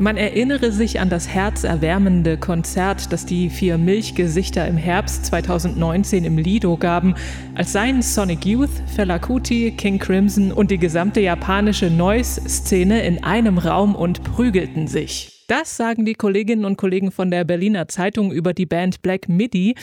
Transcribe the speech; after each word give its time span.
Man 0.00 0.16
erinnere 0.16 0.72
sich 0.72 0.98
an 0.98 1.10
das 1.10 1.28
herzerwärmende 1.28 2.38
Konzert, 2.38 3.12
das 3.12 3.26
die 3.26 3.50
vier 3.50 3.76
Milchgesichter 3.76 4.66
im 4.66 4.78
Herbst 4.78 5.26
2019 5.26 6.24
im 6.24 6.38
Lido 6.38 6.78
gaben, 6.78 7.16
als 7.54 7.72
seien 7.72 8.00
Sonic 8.00 8.46
Youth, 8.46 8.70
Fela 8.96 9.18
Kuti, 9.18 9.72
King 9.72 9.98
Crimson 9.98 10.52
und 10.52 10.70
die 10.70 10.78
gesamte 10.78 11.20
japanische 11.20 11.90
Noise-Szene 11.90 13.02
in 13.02 13.22
einem 13.22 13.58
Raum 13.58 13.94
und 13.94 14.24
prügelten 14.24 14.88
sich. 14.88 15.44
Das 15.48 15.76
sagen 15.76 16.06
die 16.06 16.14
Kolleginnen 16.14 16.64
und 16.64 16.78
Kollegen 16.78 17.10
von 17.10 17.30
der 17.30 17.44
Berliner 17.44 17.86
Zeitung 17.86 18.32
über 18.32 18.54
die 18.54 18.64
Band 18.64 19.02
Black 19.02 19.28
Midi. 19.28 19.74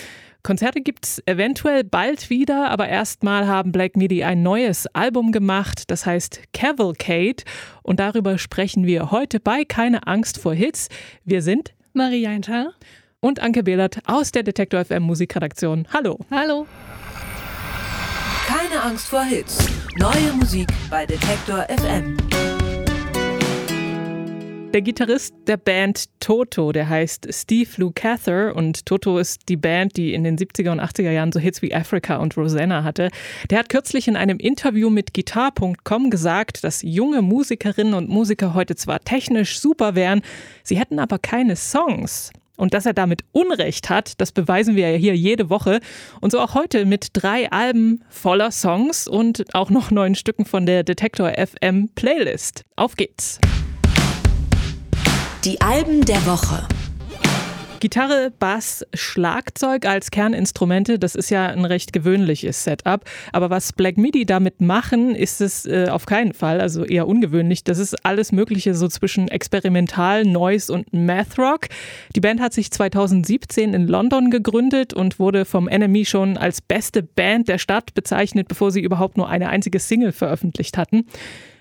Konzerte 0.47 0.79
gibt 0.79 1.05
es 1.05 1.21
eventuell 1.25 1.83
bald 1.83 2.29
wieder, 2.29 2.69
aber 2.69 2.87
erstmal 2.87 3.47
haben 3.47 3.73
Black 3.73 3.97
Midi 3.97 4.23
ein 4.23 4.43
neues 4.43 4.87
Album 4.95 5.33
gemacht, 5.33 5.91
das 5.91 6.05
heißt 6.05 6.39
Cavalcade. 6.53 7.43
Und 7.83 7.99
darüber 7.99 8.37
sprechen 8.37 8.85
wir 8.85 9.11
heute 9.11 9.41
bei 9.41 9.65
Keine 9.65 10.07
Angst 10.07 10.39
vor 10.39 10.53
Hits. 10.53 10.87
Wir 11.25 11.41
sind 11.41 11.73
Maria 11.91 12.29
Einter 12.29 12.71
und 13.19 13.41
Anke 13.41 13.61
Behlert 13.61 13.99
aus 14.05 14.31
der 14.31 14.43
Detektor 14.43 14.85
FM 14.85 15.03
Musikredaktion. 15.03 15.85
Hallo. 15.91 16.17
Hallo. 16.31 16.65
Keine 18.47 18.81
Angst 18.83 19.07
vor 19.09 19.23
Hits. 19.23 19.57
Neue 19.97 20.31
Musik 20.31 20.69
bei 20.89 21.05
Detektor 21.05 21.67
FM. 21.67 22.15
Der 24.77 24.83
Gitarrist 24.83 25.33
der 25.47 25.57
Band 25.57 26.05
Toto, 26.19 26.71
der 26.71 26.87
heißt 26.87 27.29
Steve 27.31 27.67
Lukather 27.77 28.55
und 28.55 28.85
Toto 28.85 29.17
ist 29.17 29.49
die 29.49 29.57
Band, 29.57 29.97
die 29.97 30.13
in 30.13 30.23
den 30.23 30.37
70er 30.37 30.69
und 30.69 30.79
80er 30.79 31.09
Jahren 31.09 31.31
so 31.31 31.39
Hits 31.39 31.63
wie 31.63 31.73
Africa 31.73 32.17
und 32.17 32.37
Rosanna 32.37 32.83
hatte. 32.83 33.09
Der 33.49 33.57
hat 33.57 33.69
kürzlich 33.69 34.07
in 34.07 34.15
einem 34.15 34.37
Interview 34.37 34.91
mit 34.91 35.15
Guitar.com 35.15 36.11
gesagt, 36.11 36.63
dass 36.63 36.83
junge 36.83 37.23
Musikerinnen 37.23 37.95
und 37.95 38.07
Musiker 38.07 38.53
heute 38.53 38.75
zwar 38.75 38.99
technisch 38.99 39.59
super 39.59 39.95
wären, 39.95 40.21
sie 40.61 40.77
hätten 40.77 40.99
aber 40.99 41.17
keine 41.17 41.55
Songs. 41.55 42.31
Und 42.55 42.75
dass 42.75 42.85
er 42.85 42.93
damit 42.93 43.23
Unrecht 43.31 43.89
hat, 43.89 44.21
das 44.21 44.31
beweisen 44.31 44.75
wir 44.75 44.91
ja 44.91 44.97
hier 44.99 45.15
jede 45.15 45.49
Woche. 45.49 45.79
Und 46.21 46.31
so 46.31 46.39
auch 46.39 46.53
heute 46.53 46.85
mit 46.85 47.09
drei 47.13 47.51
Alben 47.51 48.03
voller 48.09 48.51
Songs 48.51 49.07
und 49.07 49.43
auch 49.55 49.71
noch 49.71 49.89
neun 49.89 50.13
Stücken 50.13 50.45
von 50.45 50.67
der 50.67 50.83
Detektor 50.83 51.31
FM 51.31 51.89
Playlist. 51.95 52.63
Auf 52.75 52.95
geht's! 52.95 53.39
Die 55.45 55.61
Alben 55.61 56.03
der 56.03 56.25
Woche. 56.25 56.67
Gitarre, 57.79 58.33
Bass, 58.39 58.83
Schlagzeug 58.95 59.85
als 59.85 60.09
Kerninstrumente, 60.09 60.97
das 60.97 61.13
ist 61.13 61.29
ja 61.29 61.45
ein 61.45 61.63
recht 61.63 61.93
gewöhnliches 61.93 62.63
Setup. 62.63 63.05
Aber 63.33 63.51
was 63.51 63.71
Black 63.71 63.97
Midi 63.97 64.25
damit 64.25 64.61
machen, 64.61 65.13
ist 65.13 65.39
es 65.39 65.67
äh, 65.67 65.89
auf 65.89 66.07
keinen 66.07 66.33
Fall, 66.33 66.59
also 66.59 66.83
eher 66.83 67.07
ungewöhnlich. 67.07 67.63
Das 67.63 67.77
ist 67.77 68.03
alles 68.03 68.31
Mögliche 68.31 68.73
so 68.73 68.87
zwischen 68.87 69.27
Experimental, 69.27 70.23
Noise 70.23 70.73
und 70.73 70.91
Math 70.91 71.37
Rock. 71.37 71.67
Die 72.15 72.19
Band 72.19 72.41
hat 72.41 72.53
sich 72.53 72.71
2017 72.71 73.75
in 73.75 73.87
London 73.87 74.31
gegründet 74.31 74.95
und 74.95 75.19
wurde 75.19 75.45
vom 75.45 75.65
NME 75.65 76.05
schon 76.05 76.35
als 76.35 76.61
beste 76.61 77.03
Band 77.03 77.47
der 77.47 77.59
Stadt 77.59 77.93
bezeichnet, 77.93 78.47
bevor 78.47 78.71
sie 78.71 78.81
überhaupt 78.81 79.17
nur 79.17 79.29
eine 79.29 79.49
einzige 79.49 79.77
Single 79.77 80.13
veröffentlicht 80.13 80.77
hatten. 80.77 81.05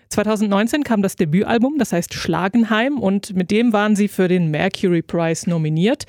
2019 0.08 0.84
kam 0.84 1.02
das 1.02 1.16
Debütalbum, 1.16 1.78
das 1.78 1.92
heißt 1.92 2.14
Schlagenheim, 2.14 2.98
und 2.98 3.34
mit 3.34 3.50
dem 3.50 3.72
waren 3.72 3.96
sie 3.96 4.08
für 4.08 4.28
den 4.28 4.50
Mercury 4.50 5.02
Prize 5.02 5.48
nominiert. 5.48 6.04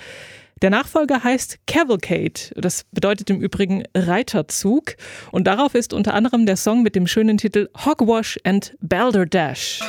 Der 0.61 0.71
Nachfolger 0.71 1.23
heißt 1.23 1.59
Cavalcade. 1.67 2.51
Das 2.55 2.85
bedeutet 2.91 3.29
im 3.29 3.41
Übrigen 3.41 3.83
Reiterzug. 3.95 4.95
Und 5.31 5.45
darauf 5.45 5.75
ist 5.75 5.93
unter 5.93 6.15
anderem 6.15 6.47
der 6.47 6.57
Song 6.57 6.81
mit 6.81 6.95
dem 6.95 7.05
schönen 7.05 7.37
Titel 7.37 7.69
Hogwash 7.85 8.39
and 8.43 8.75
Balderdash. 8.81 9.81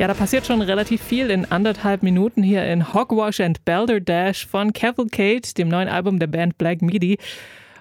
Ja, 0.00 0.08
da 0.08 0.14
passiert 0.14 0.46
schon 0.46 0.62
relativ 0.62 1.02
viel 1.02 1.28
in 1.28 1.52
anderthalb 1.52 2.02
Minuten 2.02 2.42
hier 2.42 2.64
in 2.64 2.94
Hogwash 2.94 3.38
and 3.38 3.62
Balderdash 3.66 4.46
von 4.46 4.72
Cavalcade, 4.72 5.42
dem 5.58 5.68
neuen 5.68 5.88
Album 5.88 6.18
der 6.18 6.26
Band 6.26 6.56
Black 6.56 6.80
Midi. 6.80 7.18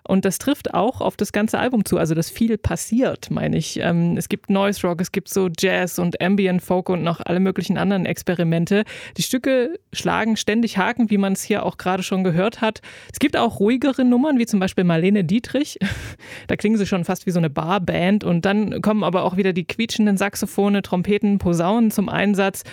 Und 0.10 0.26
das 0.26 0.40
trifft 0.40 0.74
auch 0.74 1.02
auf 1.02 1.18
das 1.18 1.32
ganze 1.32 1.60
Album 1.60 1.86
zu, 1.86 2.00
also 2.00 2.16
dass 2.16 2.32
viel 2.32 2.58
passiert, 2.58 3.30
meine 3.30 3.56
ich. 3.58 3.80
Ähm, 3.80 4.18
es 4.18 4.28
gibt 4.28 4.50
Noise 4.50 4.88
Rock, 4.88 5.02
es 5.02 5.12
gibt 5.12 5.30
so 5.30 5.50
Jazz 5.56 6.00
und 6.00 6.20
Ambient 6.20 6.64
Folk 6.64 6.90
und 6.90 7.04
noch 7.04 7.20
alle 7.24 7.40
möglichen 7.40 7.78
anderen 7.78 8.08
Experimente. 8.08 8.86
Die 9.18 9.22
Stücke 9.22 9.80
schlagen 9.94 10.36
ständig 10.36 10.80
Haken, 10.80 11.12
wie 11.12 11.20
man 11.20 11.34
es 11.34 11.44
hier 11.44 11.64
auch 11.64 11.78
gerade 11.78 12.02
schon 12.02 12.24
gehört 12.24 12.60
hat. 12.60 12.82
Es 13.14 13.20
gibt 13.20 13.38
auch 13.38 13.60
ruhigere 13.60 14.04
Nummern, 14.04 14.40
wie 14.40 14.48
zum 14.48 14.60
Beispiel 14.60 14.84
Marlene 14.84 15.24
Dietrich. 15.24 15.78
da 16.48 16.56
klingen 16.56 16.78
sie 16.78 16.88
schon 16.88 17.06
fast 17.06 17.28
wie 17.28 17.32
so 17.32 17.38
eine 17.38 17.52
Barband. 17.52 18.24
Und 18.24 18.46
dann 18.46 18.82
kommen 18.82 19.04
aber 19.04 19.24
auch 19.24 19.38
wieder 19.38 19.54
die 19.54 19.66
quietschenden 19.66 20.18
Saxophone, 20.18 20.82
Trompeten, 20.82 21.38
Posaunen 21.38 21.92
zum 21.92 22.10
Einsatz. 22.10 22.64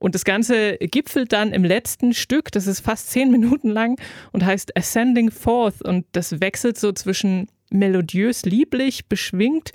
Und 0.00 0.14
das 0.14 0.24
Ganze 0.24 0.78
gipfelt 0.78 1.32
dann 1.32 1.52
im 1.52 1.62
letzten 1.62 2.14
Stück, 2.14 2.50
das 2.50 2.66
ist 2.66 2.80
fast 2.80 3.10
zehn 3.10 3.30
Minuten 3.30 3.68
lang 3.68 4.00
und 4.32 4.44
heißt 4.44 4.76
Ascending 4.76 5.30
Forth. 5.30 5.82
Und 5.82 6.06
das 6.12 6.40
wechselt 6.40 6.78
so 6.78 6.90
zwischen 6.90 7.48
melodiös, 7.70 8.44
lieblich, 8.44 9.06
beschwingt 9.06 9.72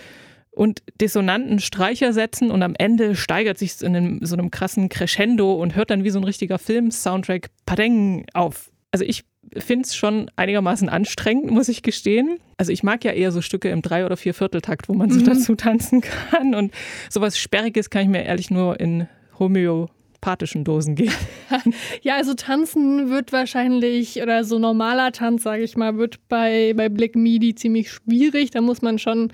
und 0.52 0.82
dissonanten 1.00 1.60
Streichersätzen 1.60 2.50
und 2.50 2.64
am 2.64 2.74
Ende 2.78 3.16
steigert 3.16 3.58
sich 3.58 3.82
in 3.82 3.96
einem, 3.96 4.20
so 4.26 4.36
einem 4.36 4.52
krassen 4.52 4.90
Crescendo 4.90 5.54
und 5.54 5.76
hört 5.76 5.92
dann 5.92 6.04
wie 6.04 6.10
so 6.10 6.20
ein 6.20 6.24
richtiger 6.24 6.58
Film-Soundtrack 6.58 7.50
Padeng 7.66 8.26
auf. 8.34 8.72
Also 8.92 9.06
ich 9.06 9.26
finde 9.58 9.86
es 9.86 9.96
schon 9.96 10.32
einigermaßen 10.38 10.90
anstrengend, 10.90 11.52
muss 11.52 11.70
ich 11.70 11.84
gestehen. 11.84 12.40
Also 12.58 12.72
ich 12.72 12.82
mag 12.82 13.04
ja 13.04 13.12
eher 13.12 13.32
so 13.32 13.42
Stücke 13.42 13.70
im 13.70 13.82
Drei- 13.82 14.06
oder 14.06 14.18
Viervierteltakt, 14.18 14.90
wo 14.90 14.94
man 14.94 15.12
so 15.12 15.20
mhm. 15.20 15.26
dazu 15.26 15.56
tanzen 15.56 16.02
kann. 16.02 16.56
Und 16.56 16.74
sowas 17.10 17.38
Sperriges 17.38 17.90
kann 17.90 18.04
ich 18.04 18.10
mir 18.10 18.24
ehrlich 18.24 18.50
nur 18.50 18.80
in 18.80 19.08
Homeo 19.38 19.90
homöopathischen 20.26 20.64
Dosen 20.64 20.96
gehen. 20.96 21.14
ja, 22.02 22.16
also 22.16 22.34
tanzen 22.34 23.10
wird 23.10 23.32
wahrscheinlich, 23.32 24.22
oder 24.22 24.44
so 24.44 24.60
normaler 24.60 25.12
Tanz, 25.12 25.44
sage 25.44 25.64
ich 25.64 25.78
mal, 25.78 25.98
wird 25.98 26.20
bei, 26.28 26.74
bei 26.76 26.90
Black 26.90 27.16
Midi 27.16 27.56
ziemlich 27.56 27.92
schwierig. 27.92 28.52
Da 28.52 28.62
muss 28.62 28.82
man 28.82 29.00
schon 29.00 29.32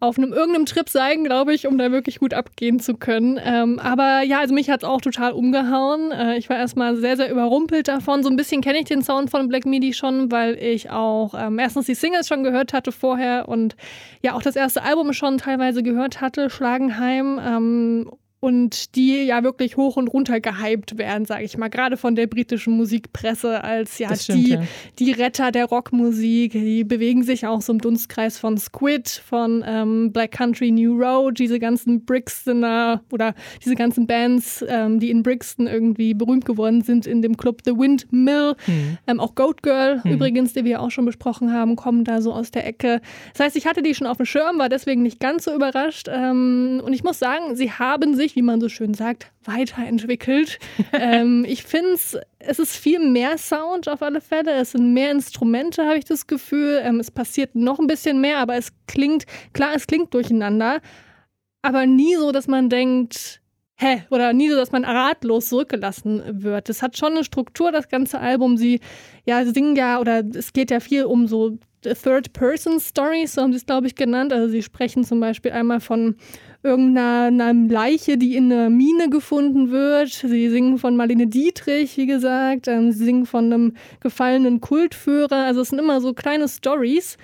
auf 0.00 0.16
einem 0.16 0.32
irgendeinem 0.32 0.64
Trip 0.64 0.88
sein, 0.88 1.24
glaube 1.24 1.52
ich, 1.52 1.66
um 1.66 1.76
da 1.76 1.92
wirklich 1.92 2.18
gut 2.18 2.32
abgehen 2.32 2.80
zu 2.80 2.94
können. 2.94 3.38
Ähm, 3.44 3.78
aber 3.78 4.22
ja, 4.22 4.38
also 4.38 4.54
mich 4.54 4.70
hat 4.70 4.82
es 4.82 4.88
auch 4.88 5.02
total 5.02 5.32
umgehauen. 5.32 6.10
Äh, 6.10 6.38
ich 6.38 6.48
war 6.48 6.56
erstmal 6.56 6.96
sehr, 6.96 7.18
sehr 7.18 7.30
überrumpelt 7.30 7.86
davon. 7.86 8.22
So 8.22 8.30
ein 8.30 8.36
bisschen 8.36 8.62
kenne 8.62 8.78
ich 8.78 8.86
den 8.86 9.02
Sound 9.02 9.30
von 9.30 9.46
Black 9.46 9.66
Midi 9.66 9.92
schon, 9.92 10.32
weil 10.32 10.54
ich 10.54 10.88
auch 10.88 11.34
ähm, 11.36 11.58
erstens 11.58 11.84
die 11.84 11.94
Singles 11.94 12.28
schon 12.28 12.42
gehört 12.42 12.72
hatte 12.72 12.92
vorher 12.92 13.46
und 13.46 13.76
ja 14.22 14.32
auch 14.32 14.42
das 14.42 14.56
erste 14.56 14.82
Album 14.82 15.12
schon 15.12 15.36
teilweise 15.36 15.82
gehört 15.82 16.22
hatte, 16.22 16.48
Schlagenheim. 16.48 17.38
Ähm, 17.44 18.10
und 18.44 18.94
die 18.94 19.24
ja 19.24 19.42
wirklich 19.42 19.78
hoch 19.78 19.96
und 19.96 20.08
runter 20.08 20.38
gehypt 20.38 20.98
werden, 20.98 21.24
sage 21.24 21.44
ich 21.44 21.56
mal, 21.56 21.70
gerade 21.70 21.96
von 21.96 22.14
der 22.14 22.26
britischen 22.26 22.76
Musikpresse 22.76 23.64
als 23.64 23.98
ja, 23.98 24.14
stimmt, 24.14 24.46
die, 24.46 24.50
ja. 24.50 24.62
die 24.98 25.12
Retter 25.12 25.50
der 25.50 25.64
Rockmusik. 25.64 26.52
Die 26.52 26.84
bewegen 26.84 27.22
sich 27.22 27.46
auch 27.46 27.62
so 27.62 27.72
im 27.72 27.78
Dunstkreis 27.78 28.38
von 28.38 28.58
Squid, 28.58 29.08
von 29.08 29.64
ähm, 29.66 30.12
Black 30.12 30.32
Country 30.32 30.70
New 30.70 31.00
Road, 31.00 31.38
diese 31.38 31.58
ganzen 31.58 32.04
Brixtoner 32.04 33.02
oder 33.10 33.34
diese 33.64 33.76
ganzen 33.76 34.06
Bands, 34.06 34.62
ähm, 34.68 35.00
die 35.00 35.08
in 35.08 35.22
Brixton 35.22 35.66
irgendwie 35.66 36.12
berühmt 36.12 36.44
geworden 36.44 36.82
sind 36.82 37.06
in 37.06 37.22
dem 37.22 37.38
Club 37.38 37.62
The 37.64 37.72
Windmill. 37.72 38.56
Ähm, 39.06 39.20
auch 39.20 39.34
Goat 39.34 39.62
Girl 39.62 40.02
übrigens, 40.04 40.52
die 40.52 40.66
wir 40.66 40.82
auch 40.82 40.90
schon 40.90 41.06
besprochen 41.06 41.50
haben, 41.50 41.76
kommen 41.76 42.04
da 42.04 42.20
so 42.20 42.34
aus 42.34 42.50
der 42.50 42.66
Ecke. 42.66 43.00
Das 43.32 43.46
heißt, 43.46 43.56
ich 43.56 43.66
hatte 43.66 43.80
die 43.80 43.94
schon 43.94 44.06
auf 44.06 44.18
dem 44.18 44.26
Schirm, 44.26 44.58
war 44.58 44.68
deswegen 44.68 45.02
nicht 45.02 45.18
ganz 45.18 45.44
so 45.44 45.54
überrascht. 45.54 46.08
Ähm, 46.10 46.82
und 46.84 46.92
ich 46.92 47.04
muss 47.04 47.18
sagen, 47.18 47.56
sie 47.56 47.72
haben 47.72 48.14
sich, 48.14 48.33
wie 48.34 48.42
man 48.42 48.60
so 48.60 48.68
schön 48.68 48.94
sagt, 48.94 49.30
weiterentwickelt. 49.44 50.58
ähm, 50.92 51.44
ich 51.46 51.62
finde 51.62 51.92
es, 51.92 52.18
es 52.38 52.58
ist 52.58 52.76
viel 52.76 52.98
mehr 52.98 53.38
Sound 53.38 53.88
auf 53.88 54.02
alle 54.02 54.20
Fälle. 54.20 54.52
Es 54.52 54.72
sind 54.72 54.92
mehr 54.92 55.10
Instrumente, 55.10 55.84
habe 55.84 55.98
ich 55.98 56.04
das 56.04 56.26
Gefühl. 56.26 56.80
Ähm, 56.82 57.00
es 57.00 57.10
passiert 57.10 57.54
noch 57.54 57.78
ein 57.78 57.86
bisschen 57.86 58.20
mehr, 58.20 58.38
aber 58.38 58.56
es 58.56 58.72
klingt, 58.86 59.24
klar, 59.52 59.72
es 59.74 59.86
klingt 59.86 60.12
durcheinander, 60.14 60.80
aber 61.62 61.86
nie 61.86 62.16
so, 62.16 62.30
dass 62.30 62.46
man 62.46 62.68
denkt, 62.68 63.40
hä, 63.76 64.04
oder 64.10 64.32
nie 64.32 64.50
so, 64.50 64.56
dass 64.56 64.72
man 64.72 64.84
ratlos 64.84 65.48
zurückgelassen 65.48 66.22
wird. 66.42 66.68
Es 66.68 66.82
hat 66.82 66.96
schon 66.96 67.12
eine 67.12 67.24
Struktur, 67.24 67.72
das 67.72 67.88
ganze 67.88 68.20
Album. 68.20 68.56
Sie 68.56 68.80
ja, 69.24 69.44
singen 69.44 69.76
ja, 69.76 69.98
oder 70.00 70.22
es 70.34 70.52
geht 70.52 70.70
ja 70.70 70.80
viel 70.80 71.04
um 71.04 71.26
so 71.26 71.58
Third-Person-Stories, 71.82 73.34
so 73.34 73.42
haben 73.42 73.52
sie 73.52 73.58
es, 73.58 73.66
glaube 73.66 73.86
ich, 73.86 73.94
genannt. 73.94 74.32
Also 74.32 74.48
sie 74.48 74.62
sprechen 74.62 75.04
zum 75.04 75.20
Beispiel 75.20 75.52
einmal 75.52 75.80
von 75.80 76.16
irgendeiner 76.64 77.26
einer 77.26 77.54
Leiche, 77.54 78.16
die 78.16 78.36
in 78.36 78.50
einer 78.50 78.70
Mine 78.70 79.10
gefunden 79.10 79.70
wird. 79.70 80.08
Sie 80.08 80.48
singen 80.48 80.78
von 80.78 80.96
Marlene 80.96 81.26
Dietrich, 81.26 81.96
wie 81.96 82.06
gesagt. 82.06 82.66
Ähm, 82.66 82.90
sie 82.90 83.04
singen 83.04 83.26
von 83.26 83.52
einem 83.52 83.74
gefallenen 84.00 84.60
Kultführer. 84.60 85.44
Also 85.44 85.60
es 85.60 85.68
sind 85.68 85.78
immer 85.78 86.00
so 86.00 86.14
kleine 86.14 86.48
Stories, 86.48 87.18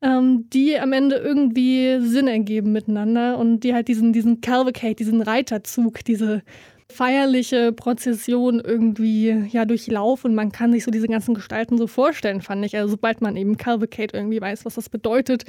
ähm, 0.00 0.48
die 0.50 0.78
am 0.78 0.92
Ende 0.92 1.16
irgendwie 1.16 1.98
Sinn 2.00 2.28
ergeben 2.28 2.72
miteinander 2.72 3.38
und 3.38 3.60
die 3.60 3.74
halt 3.74 3.88
diesen, 3.88 4.12
diesen 4.12 4.40
Cavalcade, 4.40 4.94
diesen 4.94 5.20
Reiterzug, 5.20 6.04
diese 6.04 6.42
feierliche 6.90 7.72
Prozession 7.72 8.60
irgendwie 8.60 9.48
ja 9.50 9.64
durchlaufen 9.64 10.30
und 10.30 10.36
man 10.36 10.52
kann 10.52 10.72
sich 10.72 10.84
so 10.84 10.90
diese 10.90 11.08
ganzen 11.08 11.34
Gestalten 11.34 11.78
so 11.78 11.86
vorstellen, 11.86 12.42
fand 12.42 12.64
ich. 12.64 12.76
Also 12.76 12.90
sobald 12.90 13.20
man 13.20 13.36
eben 13.36 13.56
Cavalcade 13.56 14.16
irgendwie 14.16 14.40
weiß, 14.40 14.64
was 14.64 14.74
das 14.74 14.88
bedeutet. 14.88 15.44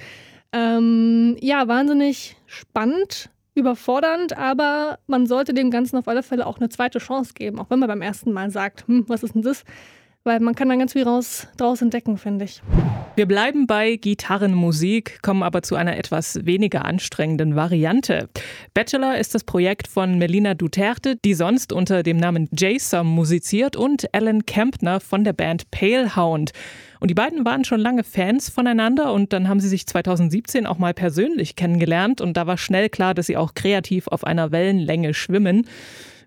Ähm, 0.53 1.35
ja, 1.41 1.67
wahnsinnig 1.67 2.37
spannend, 2.45 3.29
überfordernd, 3.55 4.37
aber 4.37 4.99
man 5.07 5.25
sollte 5.25 5.53
dem 5.53 5.71
Ganzen 5.71 5.97
auf 5.97 6.07
alle 6.07 6.23
Fälle 6.23 6.45
auch 6.45 6.57
eine 6.59 6.69
zweite 6.69 6.99
Chance 6.99 7.33
geben, 7.33 7.59
auch 7.59 7.69
wenn 7.69 7.79
man 7.79 7.87
beim 7.87 8.01
ersten 8.01 8.31
Mal 8.33 8.51
sagt, 8.51 8.87
hm, 8.87 9.05
was 9.07 9.23
ist 9.23 9.33
denn 9.33 9.41
das? 9.41 9.63
Weil 10.27 10.39
man 10.39 10.55
kann 10.55 10.69
dann 10.69 10.79
ganz 10.79 10.93
viel 10.93 11.03
raus, 11.03 11.47
draus 11.55 11.83
entdecken, 11.83 12.17
finde 12.17 12.45
ich. 12.45 12.63
Wir 13.15 13.27
bleiben 13.27 13.67
bei 13.67 13.95
Gitarrenmusik, 13.95 15.21
kommen 15.21 15.43
aber 15.43 15.61
zu 15.61 15.75
einer 15.75 15.97
etwas 15.97 16.47
weniger 16.47 16.83
anstrengenden 16.83 17.55
Variante. 17.55 18.27
Bachelor 18.73 19.19
ist 19.19 19.35
das 19.35 19.43
Projekt 19.43 19.87
von 19.87 20.17
Melina 20.17 20.55
Duterte, 20.55 21.15
die 21.23 21.35
sonst 21.35 21.71
unter 21.71 22.01
dem 22.01 22.17
Namen 22.17 22.49
J-Som 22.51 23.05
musiziert, 23.05 23.75
und 23.75 24.11
Alan 24.15 24.47
Kempner 24.47 24.99
von 24.99 25.23
der 25.23 25.33
Band 25.33 25.69
Palehound. 25.69 26.53
Und 26.99 27.11
die 27.11 27.15
beiden 27.15 27.45
waren 27.45 27.63
schon 27.63 27.79
lange 27.79 28.03
Fans 28.03 28.49
voneinander 28.49 29.13
und 29.13 29.31
dann 29.31 29.47
haben 29.47 29.59
sie 29.59 29.69
sich 29.69 29.85
2017 29.85 30.65
auch 30.65 30.79
mal 30.79 30.95
persönlich 30.95 31.55
kennengelernt 31.55 32.19
und 32.19 32.35
da 32.35 32.47
war 32.47 32.57
schnell 32.57 32.89
klar, 32.89 33.13
dass 33.13 33.27
sie 33.27 33.37
auch 33.37 33.53
kreativ 33.53 34.07
auf 34.07 34.23
einer 34.23 34.51
Wellenlänge 34.51 35.13
schwimmen. 35.13 35.67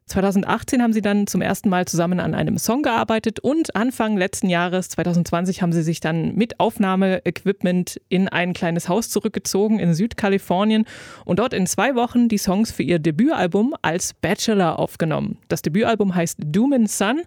2018 0.08 0.82
haben 0.82 0.92
sie 0.92 1.02
dann 1.02 1.26
zum 1.26 1.42
ersten 1.42 1.68
Mal 1.68 1.86
zusammen 1.86 2.20
an 2.20 2.34
einem 2.34 2.58
Song 2.58 2.82
gearbeitet 2.82 3.40
und 3.40 3.76
Anfang 3.76 4.16
letzten 4.16 4.48
Jahres, 4.48 4.88
2020, 4.88 5.62
haben 5.62 5.72
sie 5.72 5.82
sich 5.82 6.00
dann 6.00 6.34
mit 6.34 6.58
Aufnahmeequipment 6.60 8.00
in 8.08 8.28
ein 8.28 8.54
kleines 8.54 8.88
Haus 8.88 9.10
zurückgezogen 9.10 9.78
in 9.78 9.94
Südkalifornien 9.94 10.84
und 11.24 11.38
dort 11.38 11.52
in 11.52 11.66
zwei 11.66 11.94
Wochen 11.94 12.28
die 12.28 12.38
Songs 12.38 12.72
für 12.72 12.82
ihr 12.82 12.98
Debütalbum 12.98 13.74
als 13.82 14.14
Bachelor 14.14 14.78
aufgenommen. 14.78 15.38
Das 15.48 15.62
Debütalbum 15.62 16.14
heißt 16.14 16.38
Doom 16.42 16.72
and 16.72 16.90
Sun 16.90 17.22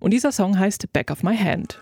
und 0.00 0.12
dieser 0.12 0.32
Song 0.32 0.58
heißt 0.58 0.92
Back 0.92 1.10
of 1.10 1.22
My 1.22 1.36
Hand. 1.36 1.78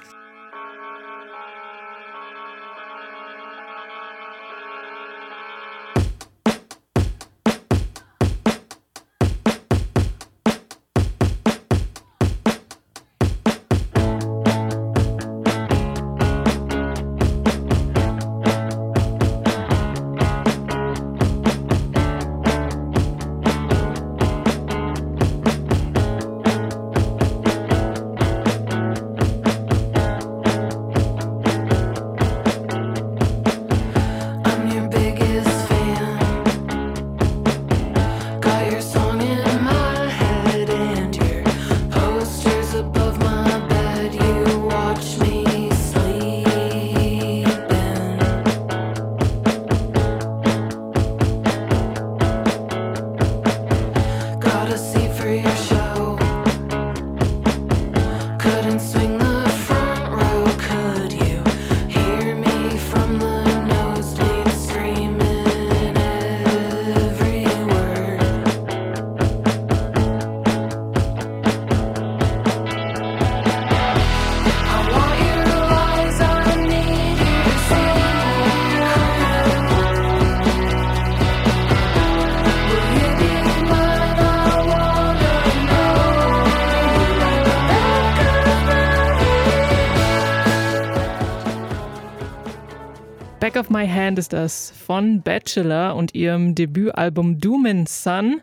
My 93.81 93.89
Hand 93.89 94.19
ist 94.19 94.35
das 94.35 94.75
von 94.77 95.23
Bachelor 95.23 95.97
und 95.97 96.15
ihrem 96.15 96.55
Debütalbum 96.55 97.41
Doom 97.41 97.65
and 97.65 97.89
Sun. 97.89 98.43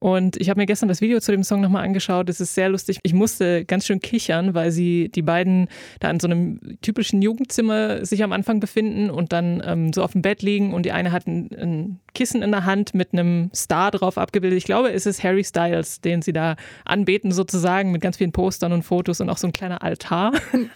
Und 0.00 0.36
ich 0.36 0.48
habe 0.48 0.60
mir 0.60 0.66
gestern 0.66 0.88
das 0.88 1.00
Video 1.00 1.20
zu 1.20 1.32
dem 1.32 1.42
Song 1.42 1.60
nochmal 1.60 1.84
angeschaut. 1.84 2.28
Es 2.28 2.40
ist 2.40 2.54
sehr 2.54 2.68
lustig. 2.68 2.98
Ich 3.02 3.14
musste 3.14 3.64
ganz 3.64 3.86
schön 3.86 4.00
kichern, 4.00 4.54
weil 4.54 4.70
sie 4.70 5.08
die 5.08 5.22
beiden 5.22 5.68
da 6.00 6.10
in 6.10 6.20
so 6.20 6.28
einem 6.28 6.60
typischen 6.82 7.22
Jugendzimmer 7.22 8.04
sich 8.04 8.22
am 8.22 8.32
Anfang 8.32 8.60
befinden 8.60 9.10
und 9.10 9.32
dann 9.32 9.62
ähm, 9.66 9.92
so 9.92 10.02
auf 10.02 10.12
dem 10.12 10.22
Bett 10.22 10.42
liegen 10.42 10.72
und 10.72 10.84
die 10.84 10.92
eine 10.92 11.12
hat 11.12 11.26
ein, 11.26 11.50
ein 11.52 12.00
Kissen 12.14 12.42
in 12.42 12.50
der 12.50 12.64
Hand 12.64 12.94
mit 12.94 13.12
einem 13.12 13.50
Star 13.54 13.90
drauf 13.90 14.18
abgebildet. 14.18 14.56
Ich 14.56 14.64
glaube, 14.64 14.92
es 14.92 15.06
ist 15.06 15.22
Harry 15.22 15.44
Styles, 15.44 16.00
den 16.00 16.22
sie 16.22 16.32
da 16.32 16.56
anbeten 16.84 17.32
sozusagen 17.32 17.92
mit 17.92 18.02
ganz 18.02 18.16
vielen 18.16 18.32
Postern 18.32 18.72
und 18.72 18.82
Fotos 18.82 19.20
und 19.20 19.30
auch 19.30 19.38
so 19.38 19.46
ein 19.46 19.52
kleiner 19.52 19.82
Altar. 19.82 20.32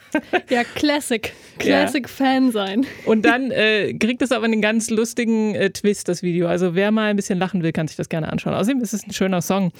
Ja, 0.48 0.64
Classic. 0.64 1.32
Classic 1.58 2.06
Fan 2.08 2.52
sein. 2.52 2.84
Und 3.06 3.22
dann 3.24 3.50
äh, 3.50 3.94
kriegt 3.94 4.20
es 4.20 4.30
aber 4.32 4.44
einen 4.44 4.60
ganz 4.60 4.90
lustigen 4.90 5.54
äh, 5.54 5.70
Twist, 5.70 6.08
das 6.08 6.22
Video. 6.22 6.46
Also 6.46 6.74
wer 6.74 6.90
mal 6.90 7.10
ein 7.10 7.16
bisschen 7.16 7.38
lachen 7.38 7.62
will, 7.62 7.72
kann 7.72 7.88
sich 7.88 7.96
das 7.96 8.10
gerne 8.10 8.30
anschauen. 8.30 8.54
Außerdem 8.54 8.82
ist 8.82 8.92
es 8.92 9.06
ein 9.06 9.11
schöner 9.12 9.42
Song. 9.42 9.72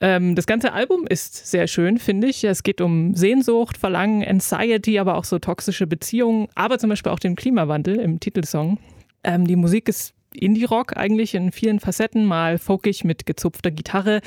Ähm, 0.00 0.34
das 0.34 0.46
ganze 0.46 0.72
Album 0.72 1.06
ist 1.08 1.46
sehr 1.48 1.66
schön, 1.66 1.98
finde 1.98 2.28
ich. 2.28 2.44
Es 2.44 2.62
geht 2.62 2.80
um 2.80 3.14
Sehnsucht, 3.14 3.76
Verlangen, 3.76 4.24
Anxiety, 4.26 4.98
aber 4.98 5.16
auch 5.16 5.24
so 5.24 5.38
toxische 5.38 5.86
Beziehungen, 5.86 6.48
aber 6.54 6.78
zum 6.78 6.90
Beispiel 6.90 7.10
auch 7.10 7.18
den 7.18 7.34
Klimawandel 7.34 7.96
im 7.96 8.20
Titelsong. 8.20 8.78
Ähm, 9.24 9.46
die 9.46 9.56
Musik 9.56 9.88
ist 9.88 10.14
Indie-Rock 10.34 10.96
eigentlich 10.96 11.34
in 11.34 11.52
vielen 11.52 11.80
Facetten, 11.80 12.24
mal 12.24 12.58
folkig 12.58 13.04
mit 13.04 13.26
gezupfter 13.26 13.70
Gitarre, 13.70 14.20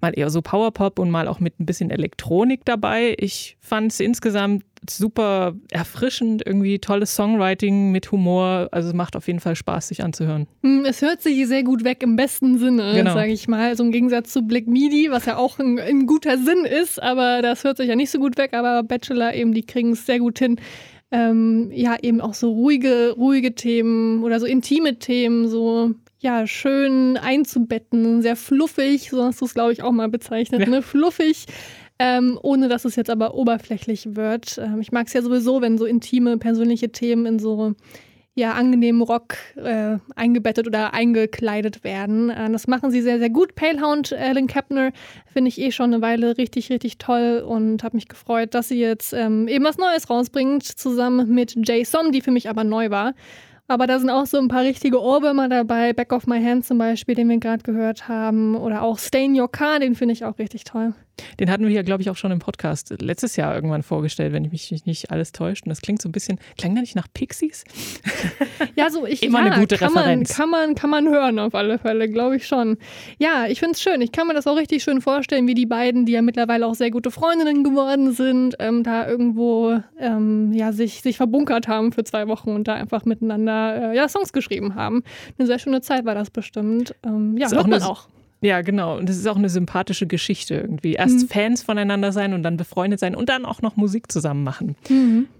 mal 0.00 0.12
eher 0.18 0.30
so 0.30 0.42
Powerpop 0.42 0.98
und 0.98 1.10
mal 1.10 1.28
auch 1.28 1.40
mit 1.40 1.58
ein 1.60 1.66
bisschen 1.66 1.90
Elektronik 1.90 2.64
dabei. 2.64 3.14
Ich 3.18 3.56
fand 3.60 3.92
es 3.92 4.00
insgesamt 4.00 4.64
super 4.90 5.54
erfrischend, 5.70 6.42
irgendwie 6.44 6.78
tolles 6.78 7.14
Songwriting 7.14 7.90
mit 7.90 8.12
Humor. 8.12 8.68
Also 8.70 8.88
es 8.88 8.94
macht 8.94 9.16
auf 9.16 9.26
jeden 9.28 9.40
Fall 9.40 9.56
Spaß, 9.56 9.88
sich 9.88 10.02
anzuhören. 10.04 10.46
Hm, 10.62 10.84
Es 10.84 11.00
hört 11.00 11.22
sich 11.22 11.46
sehr 11.46 11.62
gut 11.62 11.84
weg 11.84 12.02
im 12.02 12.16
besten 12.16 12.58
Sinne, 12.58 12.92
Genau. 12.94 13.14
sage 13.14 13.32
ich 13.32 13.48
mal. 13.48 13.74
So 13.76 13.84
im 13.84 13.92
Gegensatz 13.92 14.30
zu 14.32 14.42
Black 14.42 14.66
Midi, 14.66 15.08
was 15.10 15.24
ja 15.24 15.36
auch 15.38 15.58
ein, 15.58 15.78
ein 15.78 16.06
guter 16.06 16.36
Sinn 16.36 16.66
ist, 16.66 17.02
aber 17.02 17.40
das 17.40 17.64
hört 17.64 17.78
sich 17.78 17.88
ja 17.88 17.96
nicht 17.96 18.10
so 18.10 18.18
gut 18.18 18.36
weg. 18.36 18.52
Aber 18.52 18.82
Bachelor 18.82 19.32
eben, 19.32 19.54
die 19.54 19.64
kriegen 19.64 19.92
es 19.92 20.04
sehr 20.04 20.18
gut 20.18 20.38
hin. 20.38 20.56
Ähm, 21.10 21.70
ja, 21.72 21.96
eben 22.02 22.20
auch 22.20 22.34
so 22.34 22.50
ruhige, 22.52 23.14
ruhige 23.16 23.54
Themen 23.54 24.24
oder 24.24 24.40
so 24.40 24.46
intime 24.46 24.98
Themen, 24.98 25.48
so 25.48 25.92
ja, 26.18 26.46
schön 26.46 27.16
einzubetten, 27.18 28.22
sehr 28.22 28.34
fluffig, 28.36 29.10
so 29.10 29.22
hast 29.22 29.40
du 29.40 29.44
es, 29.44 29.54
glaube 29.54 29.72
ich, 29.72 29.82
auch 29.82 29.92
mal 29.92 30.08
bezeichnet, 30.08 30.62
Ja. 30.62 30.68
ne? 30.68 30.82
Fluffig. 30.82 31.46
Ähm, 32.00 32.36
ohne 32.42 32.68
dass 32.68 32.84
es 32.84 32.96
jetzt 32.96 33.10
aber 33.10 33.34
oberflächlich 33.34 34.16
wird. 34.16 34.58
Ähm, 34.58 34.80
ich 34.80 34.90
mag 34.90 35.06
es 35.06 35.12
ja 35.12 35.22
sowieso, 35.22 35.60
wenn 35.62 35.78
so 35.78 35.84
intime, 35.84 36.38
persönliche 36.38 36.90
Themen 36.90 37.24
in 37.24 37.38
so 37.38 37.74
ja, 38.36 38.52
angenehmen 38.52 39.02
Rock 39.02 39.36
äh, 39.56 39.98
eingebettet 40.16 40.66
oder 40.66 40.92
eingekleidet 40.92 41.84
werden. 41.84 42.30
Äh, 42.30 42.50
das 42.50 42.66
machen 42.66 42.90
sie 42.90 43.00
sehr, 43.00 43.18
sehr 43.18 43.30
gut. 43.30 43.54
Palehound, 43.54 44.12
Alan 44.12 44.48
Kepner, 44.48 44.90
finde 45.32 45.48
ich 45.48 45.60
eh 45.60 45.70
schon 45.70 45.94
eine 45.94 46.02
Weile 46.02 46.36
richtig, 46.36 46.70
richtig 46.70 46.98
toll 46.98 47.44
und 47.46 47.84
habe 47.84 47.96
mich 47.96 48.08
gefreut, 48.08 48.54
dass 48.54 48.68
sie 48.68 48.80
jetzt 48.80 49.12
ähm, 49.12 49.46
eben 49.46 49.64
was 49.64 49.78
Neues 49.78 50.10
rausbringt, 50.10 50.64
zusammen 50.64 51.32
mit 51.32 51.54
Jay 51.66 51.84
Som, 51.84 52.10
die 52.10 52.22
für 52.22 52.32
mich 52.32 52.48
aber 52.48 52.64
neu 52.64 52.90
war. 52.90 53.14
Aber 53.66 53.86
da 53.86 53.98
sind 53.98 54.10
auch 54.10 54.26
so 54.26 54.38
ein 54.38 54.48
paar 54.48 54.62
richtige 54.62 55.00
Ohrwürmer 55.00 55.48
dabei. 55.48 55.92
Back 55.92 56.12
of 56.12 56.26
My 56.26 56.42
Hand 56.42 56.66
zum 56.66 56.76
Beispiel, 56.78 57.14
den 57.14 57.28
wir 57.28 57.38
gerade 57.38 57.62
gehört 57.62 58.08
haben. 58.08 58.56
Oder 58.56 58.82
auch 58.82 58.98
Stay 58.98 59.24
in 59.24 59.40
Your 59.40 59.50
Car, 59.50 59.78
den 59.78 59.94
finde 59.94 60.12
ich 60.12 60.24
auch 60.24 60.38
richtig 60.38 60.64
toll. 60.64 60.92
Den 61.38 61.50
hatten 61.50 61.66
wir 61.66 61.72
ja, 61.72 61.82
glaube 61.82 62.02
ich, 62.02 62.10
auch 62.10 62.16
schon 62.16 62.30
im 62.30 62.38
Podcast 62.38 62.94
letztes 63.00 63.36
Jahr 63.36 63.54
irgendwann 63.54 63.82
vorgestellt, 63.82 64.32
wenn 64.32 64.44
ich 64.44 64.52
mich 64.52 64.86
nicht 64.86 65.10
alles 65.10 65.32
täuscht. 65.32 65.64
Und 65.64 65.70
das 65.70 65.80
klingt 65.80 66.02
so 66.02 66.08
ein 66.08 66.12
bisschen, 66.12 66.38
klang 66.58 66.74
da 66.74 66.80
nicht 66.80 66.96
nach 66.96 67.08
Pixies? 67.12 67.64
Ja, 68.76 68.90
so 68.90 69.06
ich 69.06 69.22
Immer 69.22 69.40
ja, 69.40 69.52
eine 69.52 69.60
gute 69.60 69.76
kann 69.76 69.88
Referenz. 69.88 70.30
Man, 70.30 70.36
kann, 70.36 70.50
man, 70.50 70.74
kann 70.74 70.90
man 70.90 71.08
hören 71.08 71.38
auf 71.38 71.54
alle 71.54 71.78
Fälle, 71.78 72.08
glaube 72.08 72.36
ich 72.36 72.46
schon. 72.46 72.76
Ja, 73.18 73.46
ich 73.46 73.60
finde 73.60 73.72
es 73.72 73.82
schön. 73.82 74.00
Ich 74.00 74.10
kann 74.10 74.26
mir 74.26 74.34
das 74.34 74.46
auch 74.46 74.56
richtig 74.56 74.82
schön 74.82 75.00
vorstellen, 75.00 75.46
wie 75.46 75.54
die 75.54 75.66
beiden, 75.66 76.06
die 76.06 76.12
ja 76.12 76.22
mittlerweile 76.22 76.66
auch 76.66 76.74
sehr 76.74 76.90
gute 76.90 77.10
Freundinnen 77.10 77.62
geworden 77.62 78.12
sind, 78.12 78.56
ähm, 78.58 78.82
da 78.82 79.06
irgendwo 79.06 79.80
ähm, 79.98 80.52
ja, 80.52 80.72
sich, 80.72 81.02
sich 81.02 81.16
verbunkert 81.16 81.68
haben 81.68 81.92
für 81.92 82.04
zwei 82.04 82.26
Wochen 82.26 82.50
und 82.50 82.66
da 82.66 82.74
einfach 82.74 83.04
miteinander 83.04 83.92
äh, 83.92 83.96
ja, 83.96 84.08
Songs 84.08 84.32
geschrieben 84.32 84.74
haben. 84.74 85.02
Eine 85.38 85.46
sehr 85.46 85.58
schöne 85.58 85.80
Zeit 85.80 86.04
war 86.04 86.14
das 86.14 86.30
bestimmt. 86.30 86.94
Ähm, 87.04 87.36
ja, 87.36 87.50
hört 87.50 87.64
auch 87.64 87.66
man 87.66 87.82
auch. 87.82 88.08
Ja, 88.44 88.60
genau. 88.60 88.98
Und 88.98 89.08
das 89.08 89.16
ist 89.16 89.26
auch 89.26 89.36
eine 89.36 89.48
sympathische 89.48 90.06
Geschichte 90.06 90.56
irgendwie. 90.56 90.92
Erst 90.92 91.32
Fans 91.32 91.62
voneinander 91.62 92.12
sein 92.12 92.34
und 92.34 92.42
dann 92.42 92.58
befreundet 92.58 93.00
sein 93.00 93.14
und 93.14 93.30
dann 93.30 93.46
auch 93.46 93.62
noch 93.62 93.76
Musik 93.76 94.12
zusammen 94.12 94.44
machen. 94.44 94.76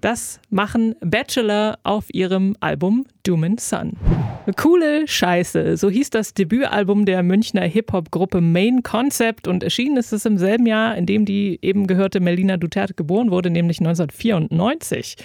Das 0.00 0.40
machen 0.49 0.94
Bachelor 1.02 1.78
auf 1.82 2.06
ihrem 2.14 2.56
Album 2.61 3.04
Doom 3.23 3.44
and 3.44 3.61
Sun. 3.61 3.92
Coole 4.56 5.06
Scheiße, 5.06 5.76
so 5.76 5.90
hieß 5.90 6.08
das 6.11 6.32
Debütalbum 6.32 7.04
der 7.04 7.23
Münchner 7.23 7.62
Hip-Hop-Gruppe 7.62 8.40
Main 8.40 8.82
Concept 8.82 9.49
und 9.49 9.62
erschienen 9.62 9.99
ist 9.99 10.12
es 10.14 10.25
im 10.25 10.38
selben 10.38 10.64
Jahr, 10.64 10.96
in 10.96 11.04
dem 11.04 11.26
die 11.26 11.58
eben 11.61 11.87
gehörte 11.87 12.20
Melina 12.20 12.56
Duterte 12.56 12.94
geboren 12.94 13.30
wurde, 13.30 13.50
nämlich 13.50 13.80
1994. 13.80 15.16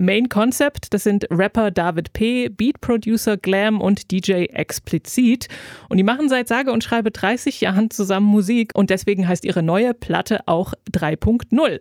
Main 0.00 0.30
Concept, 0.30 0.94
das 0.94 1.04
sind 1.04 1.26
Rapper 1.30 1.70
David 1.70 2.14
P., 2.14 2.48
Beat 2.48 2.80
Producer 2.80 3.36
Glam 3.36 3.82
und 3.82 4.10
DJ 4.10 4.46
Explizit. 4.46 5.48
Und 5.90 5.98
die 5.98 6.02
machen 6.02 6.30
seit 6.30 6.48
sage 6.48 6.72
und 6.72 6.82
schreibe 6.82 7.10
30 7.10 7.60
Jahren 7.60 7.90
zusammen 7.90 8.24
Musik 8.24 8.72
und 8.74 8.88
deswegen 8.88 9.28
heißt 9.28 9.44
ihre 9.44 9.62
neue 9.62 9.92
Platte 9.92 10.40
auch 10.46 10.72
3.0. 10.90 11.80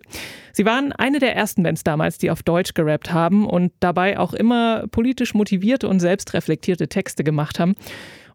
Sie 0.51 0.65
waren 0.65 0.91
eine 0.91 1.19
der 1.19 1.33
ersten 1.33 1.63
Bands 1.63 1.85
damals, 1.85 2.17
die 2.17 2.29
auf 2.29 2.43
Deutsch 2.43 2.73
gerappt 2.73 3.13
haben 3.13 3.47
und 3.47 3.71
dabei 3.79 4.19
auch 4.19 4.33
immer 4.33 4.85
politisch 4.91 5.33
motivierte 5.33 5.87
und 5.87 6.01
selbstreflektierte 6.01 6.89
Texte 6.89 7.23
gemacht 7.23 7.57
haben. 7.57 7.75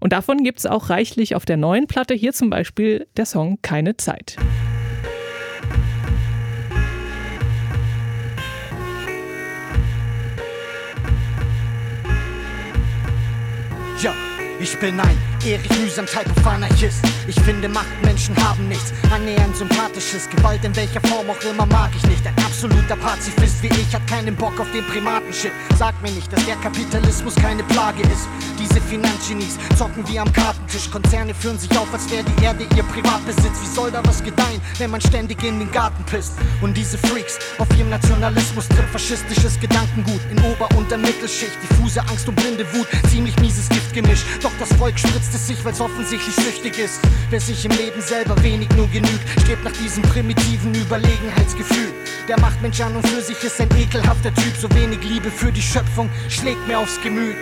Und 0.01 0.15
davon 0.15 0.43
gibt 0.45 0.61
es 0.61 0.67
auch 0.67 0.89
reichlich 0.89 1.35
auf 1.35 1.45
der 1.45 1.59
neuen 1.59 1.89
Platte. 1.89 2.15
Hier 2.15 2.33
zum 2.33 2.49
Beispiel 2.49 3.07
der 3.19 3.27
Song 3.27 3.59
Keine 3.61 3.99
Zeit. 3.99 4.37
Ja, 14.05 14.15
ich 14.61 14.79
bin 14.81 15.01
ein 15.01 15.17
Erich 15.45 15.79
mühsam 15.79 16.07
Type 16.07 16.31
of 16.31 16.47
Anarchist. 16.47 17.05
Ich 17.29 17.39
finde, 17.43 17.69
Machtmenschen 17.69 18.35
haben 18.43 18.67
nichts 18.67 18.95
annähernd 19.13 19.55
sympathisches. 19.55 20.29
Gewalt 20.31 20.65
in 20.65 20.75
welcher 20.75 21.03
Form 21.03 21.29
auch 21.29 21.43
immer 21.45 21.67
mag 21.67 21.91
ich 21.95 22.03
nicht. 22.09 22.27
Ein 22.27 22.37
absoluter 22.39 22.97
Pazifist 22.97 23.63
wie 23.63 23.69
ich 23.69 23.95
hat 23.95 24.07
keinen 24.07 24.35
Bock 24.37 24.59
auf 24.59 24.71
den 24.73 24.87
Primatenshit. 24.87 25.53
Sag 25.79 26.01
mir 26.01 26.11
nicht, 26.13 26.33
dass 26.33 26.45
der 26.47 26.57
Kapitalismus 26.57 27.35
keine 27.35 27.63
Plage 27.65 28.03
ist. 28.03 28.27
Diese 28.59 28.81
Finanzgenies 28.81 29.59
zocken 29.77 30.09
wie 30.09 30.19
am 30.19 30.33
Kartentisch. 30.33 30.91
Konzerne 30.91 31.35
führen 31.35 31.59
sich 31.59 31.71
auf, 31.77 31.93
als 31.93 32.11
wäre 32.11 32.25
die 32.25 32.45
Erde 32.45 32.67
ihr 32.75 32.83
Privatbesitz. 32.85 33.61
Wie 33.61 33.75
soll 33.75 33.91
da 33.91 34.01
was 34.07 34.25
gedeihen, 34.25 34.63
wenn 34.79 34.91
man 34.91 35.03
ständig 35.03 35.45
in 35.45 35.59
den 35.59 35.71
Garten 35.71 36.05
pisst? 36.05 36.33
Und 36.63 36.75
diese 36.75 36.97
Freaks 36.97 37.39
auf 37.59 37.69
ihrem 37.77 37.91
Nationalismus 37.91 38.67
trifft 38.69 38.93
faschistisches 38.93 39.61
Gedankengut 39.61 40.21
in 40.31 40.39
Ober- 40.39 40.75
und 40.77 40.91
Mittelschicht. 40.91 41.59
Diffuse 41.63 42.01
Angst 42.01 42.27
und 42.29 42.37
blinde 42.37 42.65
Wut, 42.73 42.87
ziemlich 43.11 43.39
mieses 43.41 43.69
Giftgemisch. 43.69 44.25
Doch 44.43 44.53
das 44.59 44.73
Volk 44.79 44.99
spritzt 44.99 45.34
es 45.35 45.47
sich, 45.47 45.65
weil 45.65 45.73
es 45.73 45.81
offensichtlich 45.81 46.35
süchtig 46.35 46.79
ist. 46.79 47.01
Wer 47.31 47.41
sich 47.41 47.65
im 47.65 47.73
Leben 47.73 48.01
selber 48.01 48.41
wenig 48.43 48.69
nur 48.77 48.89
genügt, 48.89 49.29
strebt 49.43 49.65
nach 49.65 49.73
diesem 49.73 50.03
primitiven 50.03 50.75
Überlegenheitsgefühl. 50.75 51.93
Der 52.29 52.41
Machtmensch 52.41 52.81
an 52.81 52.97
und 52.97 53.07
für 53.07 53.21
sich 53.21 53.43
ist 53.43 53.61
ein 53.61 53.69
ekelhafter 53.77 54.35
Typ. 54.35 54.57
So 54.59 54.73
wenig 54.75 55.03
Liebe 55.03 55.31
für 55.31 55.53
die 55.53 55.63
Schöpfung 55.63 56.09
schlägt 56.29 56.67
mir 56.67 56.79
aufs 56.79 57.01
Gemüt. 57.03 57.37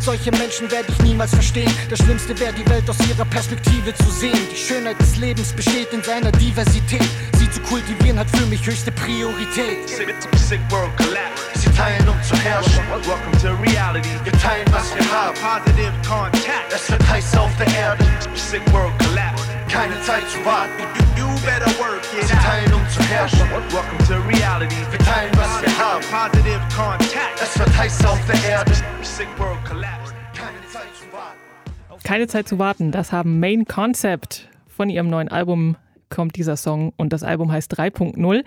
Solche 0.00 0.30
Menschen 0.30 0.70
werde 0.70 0.90
ich 0.90 0.98
niemals 1.02 1.30
verstehen. 1.30 1.70
Das 1.90 1.98
Schlimmste 1.98 2.38
wäre, 2.40 2.54
die 2.54 2.66
Welt 2.70 2.88
aus 2.88 2.96
ihrer 3.06 3.26
Perspektive 3.26 3.94
zu 3.94 4.10
sehen. 4.10 4.48
Die 4.50 4.56
Schönheit 4.56 4.98
des 4.98 5.16
Lebens 5.16 5.52
besteht 5.52 5.92
in 5.92 6.02
seiner 6.02 6.32
Diversität. 6.32 7.04
Sie 7.38 7.50
zu 7.50 7.60
kultivieren 7.60 8.18
hat 8.18 8.30
für 8.30 8.46
mich 8.46 8.66
höchste 8.66 8.90
Priorität. 8.92 9.86
Sick, 9.86 10.14
sick 10.36 10.60
world 10.70 10.96
collapse. 10.96 11.44
Sie 11.54 11.70
teilen, 11.76 12.08
um 12.08 12.16
zu 12.22 12.34
herrschen. 12.36 12.82
Welcome 12.88 13.38
to 13.42 13.54
reality. 13.62 14.08
Wir 14.24 14.32
teilen, 14.32 14.66
was 14.72 14.94
wir 14.94 15.04
haben. 15.12 15.36
Positive 15.36 15.92
contact. 16.08 16.72
Es 16.74 16.90
wird 16.90 17.06
heiß 17.06 17.36
auf 17.36 17.54
der 17.58 17.68
Erde. 17.76 18.04
Sick 18.34 18.62
world 18.72 18.98
collapse. 18.98 19.59
Keine 19.70 20.00
Zeit 20.02 20.28
zu 20.28 20.44
warten. 20.44 20.72
You, 21.16 21.22
you 21.22 21.34
better 21.46 21.70
work 21.78 22.02
it 22.12 22.24
out. 22.24 22.42
teilen, 22.42 22.74
um 22.74 22.88
zu 22.88 23.00
herrschen. 23.02 23.48
Welcome 23.70 23.98
to 24.08 24.14
reality. 24.28 24.74
Wir 24.90 24.98
teilen, 24.98 25.32
was 25.36 25.62
wir 25.62 25.78
haben. 25.78 26.04
Positive 26.10 26.60
contact. 26.74 27.40
Es 27.40 27.56
wird 27.56 27.78
heiß 27.78 28.04
auf 28.04 28.18
der 28.26 28.50
Erde. 28.50 28.72
Sick 29.02 29.28
world 29.38 29.64
collapse. 29.64 30.12
Keine 30.34 30.58
Zeit 30.72 30.88
zu 30.98 31.12
warten. 31.12 32.02
Keine 32.02 32.26
Zeit 32.26 32.48
zu 32.48 32.58
warten, 32.58 32.90
das 32.90 33.12
haben 33.12 33.38
Main 33.38 33.64
Concept 33.64 34.48
von 34.66 34.90
ihrem 34.90 35.08
neuen 35.08 35.28
Album 35.28 35.76
kommt 36.10 36.36
dieser 36.36 36.56
Song 36.56 36.92
und 36.96 37.12
das 37.12 37.22
Album 37.22 37.50
heißt 37.50 37.78
3.0. 37.78 38.44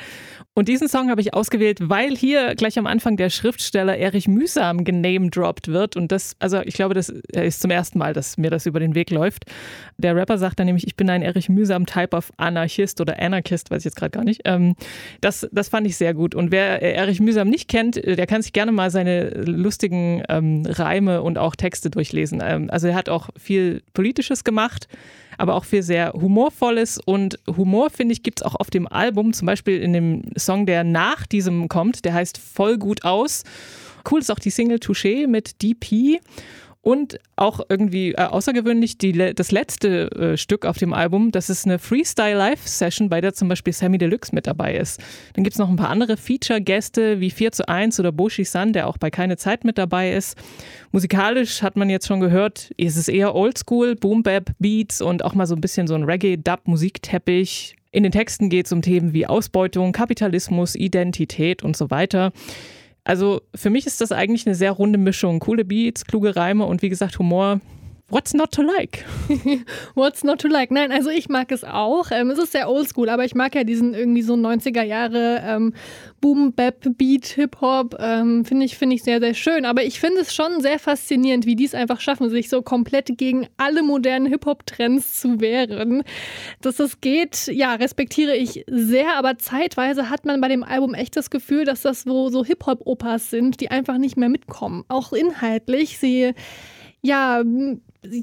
Und 0.53 0.67
diesen 0.67 0.87
Song 0.87 1.09
habe 1.09 1.21
ich 1.21 1.33
ausgewählt, 1.33 1.79
weil 1.81 2.15
hier 2.15 2.55
gleich 2.55 2.77
am 2.77 2.85
Anfang 2.85 3.17
der 3.17 3.29
Schriftsteller 3.29 3.97
Erich 3.97 4.27
Mühsam 4.27 4.83
genamedroppt 4.83 5.69
wird. 5.69 5.95
Und 5.95 6.11
das, 6.11 6.35
also 6.39 6.61
ich 6.61 6.75
glaube, 6.75 6.93
das 6.93 7.09
ist 7.09 7.61
zum 7.61 7.71
ersten 7.71 7.97
Mal, 7.97 8.13
dass 8.13 8.37
mir 8.37 8.51
das 8.51 8.65
über 8.65 8.79
den 8.79 8.93
Weg 8.93 9.09
läuft. 9.09 9.45
Der 9.97 10.15
Rapper 10.15 10.37
sagt 10.37 10.59
dann 10.59 10.67
nämlich, 10.67 10.85
ich 10.85 10.95
bin 10.95 11.09
ein 11.09 11.21
Erich 11.21 11.49
Mühsam 11.49 11.85
Type 11.85 12.15
of 12.15 12.31
Anarchist 12.37 13.01
oder 13.01 13.19
Anarchist, 13.19 13.71
weiß 13.71 13.79
ich 13.79 13.85
jetzt 13.85 13.95
gerade 13.95 14.11
gar 14.11 14.23
nicht. 14.23 14.41
Ähm, 14.45 14.75
das, 15.21 15.47
das 15.51 15.69
fand 15.69 15.87
ich 15.87 15.97
sehr 15.97 16.13
gut. 16.13 16.35
Und 16.35 16.51
wer 16.51 16.81
Erich 16.81 17.19
Mühsam 17.19 17.49
nicht 17.49 17.67
kennt, 17.69 17.95
der 17.95 18.27
kann 18.27 18.41
sich 18.41 18.53
gerne 18.53 18.71
mal 18.71 18.91
seine 18.91 19.29
lustigen 19.29 20.23
ähm, 20.29 20.63
Reime 20.67 21.21
und 21.21 21.37
auch 21.37 21.55
Texte 21.55 21.89
durchlesen. 21.89 22.41
Ähm, 22.43 22.69
also 22.69 22.87
er 22.87 22.95
hat 22.95 23.09
auch 23.09 23.29
viel 23.37 23.81
Politisches 23.93 24.43
gemacht 24.43 24.87
aber 25.37 25.55
auch 25.55 25.65
viel 25.65 25.83
sehr 25.83 26.13
Humorvolles. 26.13 26.99
Und 27.03 27.39
Humor, 27.47 27.89
finde 27.89 28.13
ich, 28.13 28.23
gibt 28.23 28.41
es 28.41 28.45
auch 28.45 28.55
auf 28.55 28.69
dem 28.69 28.87
Album, 28.87 29.33
zum 29.33 29.45
Beispiel 29.45 29.79
in 29.79 29.93
dem 29.93 30.23
Song, 30.37 30.65
der 30.65 30.83
nach 30.83 31.25
diesem 31.25 31.67
kommt, 31.67 32.05
der 32.05 32.13
heißt 32.13 32.37
Voll 32.37 32.77
gut 32.77 33.03
aus. 33.03 33.43
Cool 34.09 34.19
ist 34.19 34.31
auch 34.31 34.39
die 34.39 34.49
Single 34.49 34.77
Touché 34.77 35.27
mit 35.27 35.61
DP. 35.61 36.19
Und 36.83 37.17
auch 37.37 37.61
irgendwie 37.69 38.11
äh, 38.11 38.23
außergewöhnlich 38.23 38.97
die, 38.97 39.13
das 39.33 39.51
letzte 39.51 40.11
äh, 40.11 40.37
Stück 40.37 40.65
auf 40.65 40.77
dem 40.77 40.91
Album, 40.91 41.31
das 41.31 41.49
ist 41.49 41.65
eine 41.65 41.79
Freestyle-Live-Session, 41.79 43.07
bei 43.07 43.21
der 43.21 43.33
zum 43.33 43.47
Beispiel 43.47 43.71
Sammy 43.71 43.97
Deluxe 43.97 44.35
mit 44.35 44.47
dabei 44.47 44.75
ist. 44.75 45.01
Dann 45.33 45.45
gibt 45.45 45.53
es 45.53 45.59
noch 45.59 45.69
ein 45.69 45.77
paar 45.77 45.89
andere 45.89 46.17
Feature-Gäste 46.17 47.21
wie 47.21 47.31
4 47.31 47.53
zu 47.53 47.69
1 47.69 48.01
oder 48.01 48.11
Boshi 48.11 48.43
San, 48.43 48.73
der 48.73 48.89
auch 48.89 48.97
bei 48.97 49.09
Keine 49.09 49.37
Zeit 49.37 49.63
mit 49.63 49.77
dabei 49.77 50.11
ist. 50.11 50.37
Musikalisch 50.91 51.61
hat 51.61 51.77
man 51.77 51.89
jetzt 51.89 52.05
schon 52.05 52.19
gehört, 52.19 52.71
ist 52.75 52.97
es 52.97 53.07
eher 53.07 53.33
Oldschool, 53.33 53.95
Boom-Bap-Beats 53.95 55.01
und 55.01 55.23
auch 55.23 55.35
mal 55.35 55.47
so 55.47 55.55
ein 55.55 55.61
bisschen 55.61 55.87
so 55.87 55.95
ein 55.95 56.03
Reggae-Dub-Musikteppich. 56.03 57.77
In 57.91 58.03
den 58.03 58.11
Texten 58.11 58.49
geht 58.49 58.65
es 58.65 58.73
um 58.73 58.81
Themen 58.81 59.13
wie 59.13 59.25
Ausbeutung, 59.25 59.93
Kapitalismus, 59.93 60.75
Identität 60.75 61.63
und 61.63 61.77
so 61.77 61.91
weiter. 61.91 62.33
Also 63.03 63.41
für 63.53 63.69
mich 63.69 63.85
ist 63.85 64.01
das 64.01 64.11
eigentlich 64.11 64.45
eine 64.45 64.55
sehr 64.55 64.71
runde 64.71 64.97
Mischung. 64.97 65.39
Coole 65.39 65.65
Beats, 65.65 66.05
kluge 66.05 66.35
Reime 66.35 66.65
und 66.65 66.81
wie 66.81 66.89
gesagt 66.89 67.19
Humor. 67.19 67.59
What's 68.13 68.35
not 68.35 68.51
to 68.51 68.61
like? 68.61 69.03
What's 69.95 70.23
not 70.23 70.37
to 70.41 70.47
like? 70.47 70.69
Nein, 70.69 70.91
also 70.91 71.09
ich 71.09 71.29
mag 71.29 71.51
es 71.51 71.63
auch. 71.63 72.11
Ähm, 72.11 72.29
es 72.29 72.37
ist 72.37 72.51
sehr 72.51 72.69
oldschool, 72.69 73.09
aber 73.09 73.25
ich 73.25 73.33
mag 73.33 73.55
ja 73.55 73.63
diesen 73.63 73.95
irgendwie 73.95 74.21
so 74.21 74.35
90er 74.35 74.83
Jahre 74.83 75.41
ähm, 75.43 75.73
Boom, 76.21 76.53
Bap, 76.53 76.85
Beat, 76.95 77.25
Hip-Hop. 77.25 77.95
Ähm, 77.97 78.45
finde 78.45 78.67
ich, 78.67 78.77
finde 78.77 78.97
ich 78.97 79.01
sehr, 79.01 79.19
sehr 79.19 79.33
schön. 79.33 79.65
Aber 79.65 79.83
ich 79.83 79.99
finde 79.99 80.21
es 80.21 80.35
schon 80.35 80.61
sehr 80.61 80.77
faszinierend, 80.77 81.47
wie 81.47 81.55
die 81.55 81.65
es 81.65 81.73
einfach 81.73 82.01
schaffen, 82.01 82.29
sich 82.29 82.49
so 82.49 82.61
komplett 82.61 83.17
gegen 83.17 83.47
alle 83.57 83.81
modernen 83.81 84.27
Hip-Hop-Trends 84.27 85.19
zu 85.19 85.41
wehren. 85.41 86.03
Dass 86.61 86.75
das 86.75 87.01
geht, 87.01 87.47
ja, 87.47 87.73
respektiere 87.73 88.35
ich 88.35 88.63
sehr, 88.69 89.15
aber 89.15 89.39
zeitweise 89.39 90.11
hat 90.11 90.23
man 90.25 90.39
bei 90.39 90.49
dem 90.49 90.63
Album 90.63 90.93
echt 90.93 91.17
das 91.17 91.31
Gefühl, 91.31 91.65
dass 91.65 91.81
das 91.81 92.03
so, 92.03 92.29
so 92.29 92.45
Hip-Hop-Opas 92.45 93.31
sind, 93.31 93.59
die 93.59 93.71
einfach 93.71 93.97
nicht 93.97 94.17
mehr 94.17 94.29
mitkommen. 94.29 94.85
Auch 94.87 95.13
inhaltlich. 95.13 95.97
Sie 95.97 96.35
ja, 97.03 97.43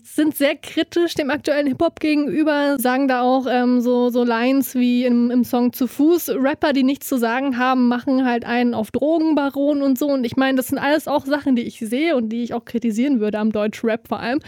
sind 0.05 0.37
sehr 0.37 0.57
kritisch 0.57 1.15
dem 1.15 1.31
aktuellen 1.31 1.67
Hip-Hop 1.67 2.01
gegenüber, 2.01 2.79
sagen 2.79 3.09
da 3.09 3.23
auch 3.23 3.47
ähm, 3.49 3.81
so, 3.81 4.11
so 4.11 4.25
Lines 4.25 4.75
wie 4.75 5.05
im, 5.05 5.31
im 5.31 5.45
Song 5.45 5.73
Zu 5.73 5.87
Fuß. 5.87 6.31
Rapper, 6.31 6.73
die 6.73 6.83
nichts 6.83 7.09
zu 7.09 7.19
sagen 7.19 7.59
haben, 7.59 7.89
machen 7.89 8.25
halt 8.25 8.45
einen 8.45 8.75
auf 8.75 8.91
Drogenbaron 8.91 9.83
und 9.83 9.99
so. 9.99 10.09
Und 10.09 10.25
ich 10.25 10.37
meine, 10.37 10.57
das 10.57 10.69
sind 10.69 10.79
alles 10.79 11.09
auch 11.09 11.27
Sachen, 11.27 11.57
die 11.57 11.63
ich 11.63 11.79
sehe 11.79 12.17
und 12.17 12.29
die 12.29 12.43
ich 12.43 12.55
auch 12.55 12.65
kritisieren 12.65 13.21
würde 13.21 13.39
am 13.39 13.53
Deutsch-Rap 13.53 14.09
vor 14.09 14.21
allem. 14.21 14.41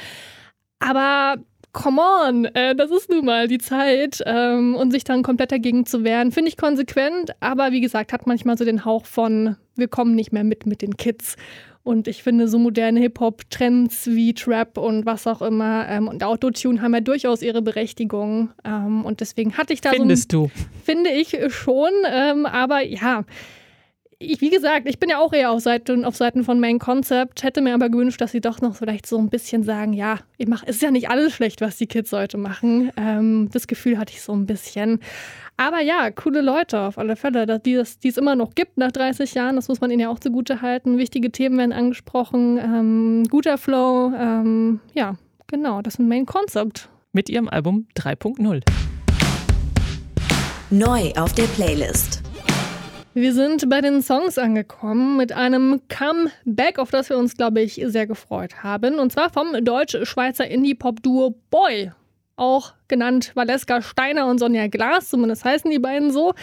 Aber 0.81 1.37
come 1.73 2.01
on, 2.01 2.45
äh, 2.47 2.75
das 2.75 2.91
ist 2.91 3.09
nun 3.09 3.25
mal 3.25 3.49
die 3.49 3.59
Zeit 3.59 4.23
ähm, 4.27 4.75
und 4.75 4.91
sich 4.91 5.05
dann 5.05 5.23
komplett 5.23 5.53
dagegen 5.53 5.87
zu 5.87 6.05
wehren, 6.05 6.31
finde 6.33 6.51
ich 6.51 6.57
konsequent, 6.57 7.33
aber 7.41 7.73
wie 7.73 7.81
gesagt, 7.81 8.13
hat 8.13 8.27
manchmal 8.27 8.59
so 8.59 8.65
den 8.65 8.85
Hauch 8.85 9.07
von, 9.07 9.57
wir 9.77 9.89
kommen 9.89 10.15
nicht 10.15 10.33
mehr 10.33 10.45
mit 10.45 10.67
mit 10.67 10.83
den 10.83 10.97
Kids. 10.97 11.37
Und 11.85 12.07
ich 12.07 12.23
finde, 12.23 12.47
so 12.47 12.59
moderne 12.59 13.01
Hip-Hop-Trends 13.01 14.07
wie 14.07 14.35
Trap 14.35 14.79
und 14.79 15.05
was 15.05 15.27
auch 15.27 15.43
immer 15.43 15.89
ähm, 15.89 16.07
und 16.07 16.23
Autotune 16.23 16.81
haben 16.81 16.95
ja 16.95 17.01
durchaus 17.01 17.43
ihre 17.43 17.61
Berechtigung. 17.61 18.51
Ähm, 18.65 19.05
und 19.05 19.21
deswegen 19.21 19.57
hatte 19.57 19.73
ich 19.73 19.81
da 19.81 19.91
Findest 19.91 20.31
so. 20.31 20.47
du? 20.47 20.51
Finde 20.85 21.11
ich 21.11 21.37
schon. 21.49 21.91
Ähm, 22.09 22.47
aber 22.47 22.83
ja, 22.83 23.25
ich, 24.23 24.41
wie 24.41 24.51
gesagt, 24.51 24.89
ich 24.89 24.99
bin 24.99 25.11
ja 25.11 25.19
auch 25.19 25.33
eher 25.33 25.51
auf 25.51 25.61
Seiten, 25.61 26.05
auf 26.05 26.17
Seiten 26.17 26.45
von 26.45 26.61
Main 26.61 26.79
Concept, 26.79 27.43
hätte 27.43 27.61
mir 27.61 27.75
aber 27.75 27.89
gewünscht, 27.89 28.21
dass 28.21 28.33
sie 28.33 28.41
doch 28.41 28.61
noch 28.61 28.77
vielleicht 28.77 29.07
so 29.07 29.19
ein 29.19 29.29
bisschen 29.29 29.65
sagen, 29.65 29.93
ja, 29.93 30.19
ich 30.39 30.47
mach, 30.47 30.63
es 30.65 30.77
ist 30.77 30.83
ja 30.83 30.91
nicht 30.91 31.11
alles 31.11 31.33
schlecht, 31.33 31.61
was 31.61 31.77
die 31.77 31.87
Kids 31.87 32.13
heute 32.13 32.39
machen. 32.39 32.91
Ähm, 32.97 33.49
das 33.53 33.67
Gefühl 33.67 33.99
hatte 33.99 34.13
ich 34.13 34.23
so 34.23 34.33
ein 34.33 34.47
bisschen. 34.47 35.01
Aber 35.63 35.81
ja, 35.81 36.11
coole 36.11 36.41
Leute 36.41 36.81
auf 36.81 36.99
alle 36.99 37.15
Fälle, 37.15 37.47
dass 37.47 37.63
die, 37.63 37.75
es, 37.75 38.01
die 38.01 38.09
es 38.09 38.17
immer 38.17 38.35
noch 38.35 38.57
gibt 38.57 38.79
nach 38.79 38.91
30 38.91 39.33
Jahren, 39.35 39.55
das 39.55 39.69
muss 39.69 39.81
man 39.81 39.93
ihnen 39.93 40.01
ja 40.01 40.09
auch 40.09 40.19
zugute 40.19 40.61
halten. 40.61 40.99
Wichtige 40.99 41.31
Themen 41.31 41.57
werden 41.57 41.73
angesprochen, 41.73 42.59
ähm, 42.59 43.23
guter 43.31 43.59
Flow, 43.59 44.13
ähm, 44.13 44.81
ja, 44.93 45.15
genau, 45.47 45.81
das 45.81 45.95
ist 45.95 45.99
ein 46.01 46.09
Main 46.09 46.27
Concept. 46.27 46.89
Mit 47.13 47.29
ihrem 47.29 47.49
Album 47.49 47.87
3.0. 47.95 48.61
Neu 50.71 51.13
auf 51.13 51.33
der 51.35 51.45
Playlist. 51.45 52.25
Wir 53.15 53.33
sind 53.33 53.71
bei 53.71 53.81
den 53.81 54.03
Songs 54.03 54.39
angekommen 54.39 55.17
mit 55.17 55.31
einem 55.31 55.81
Comeback, 55.89 56.81
auf 56.81 56.91
das 56.91 57.09
wir 57.09 57.19
uns, 57.19 57.37
glaube 57.37 57.61
ich, 57.61 57.81
sehr 57.87 58.09
gefreut 58.09 58.65
haben. 58.65 58.99
Und 58.99 59.13
zwar 59.13 59.31
vom 59.31 59.65
deutsch-schweizer 59.65 60.49
Indie-Pop-Duo 60.49 61.37
Boy. 61.51 61.93
Auch 62.35 62.73
genannt 62.93 63.33
Valeska 63.35 63.81
Steiner 63.81 64.27
und 64.27 64.39
Sonja 64.39 64.67
Glas, 64.67 65.09
zumindest 65.09 65.47
heißen 65.47 65.71
die 65.71 65.79
beiden 65.79 66.13
so. 66.13 66.35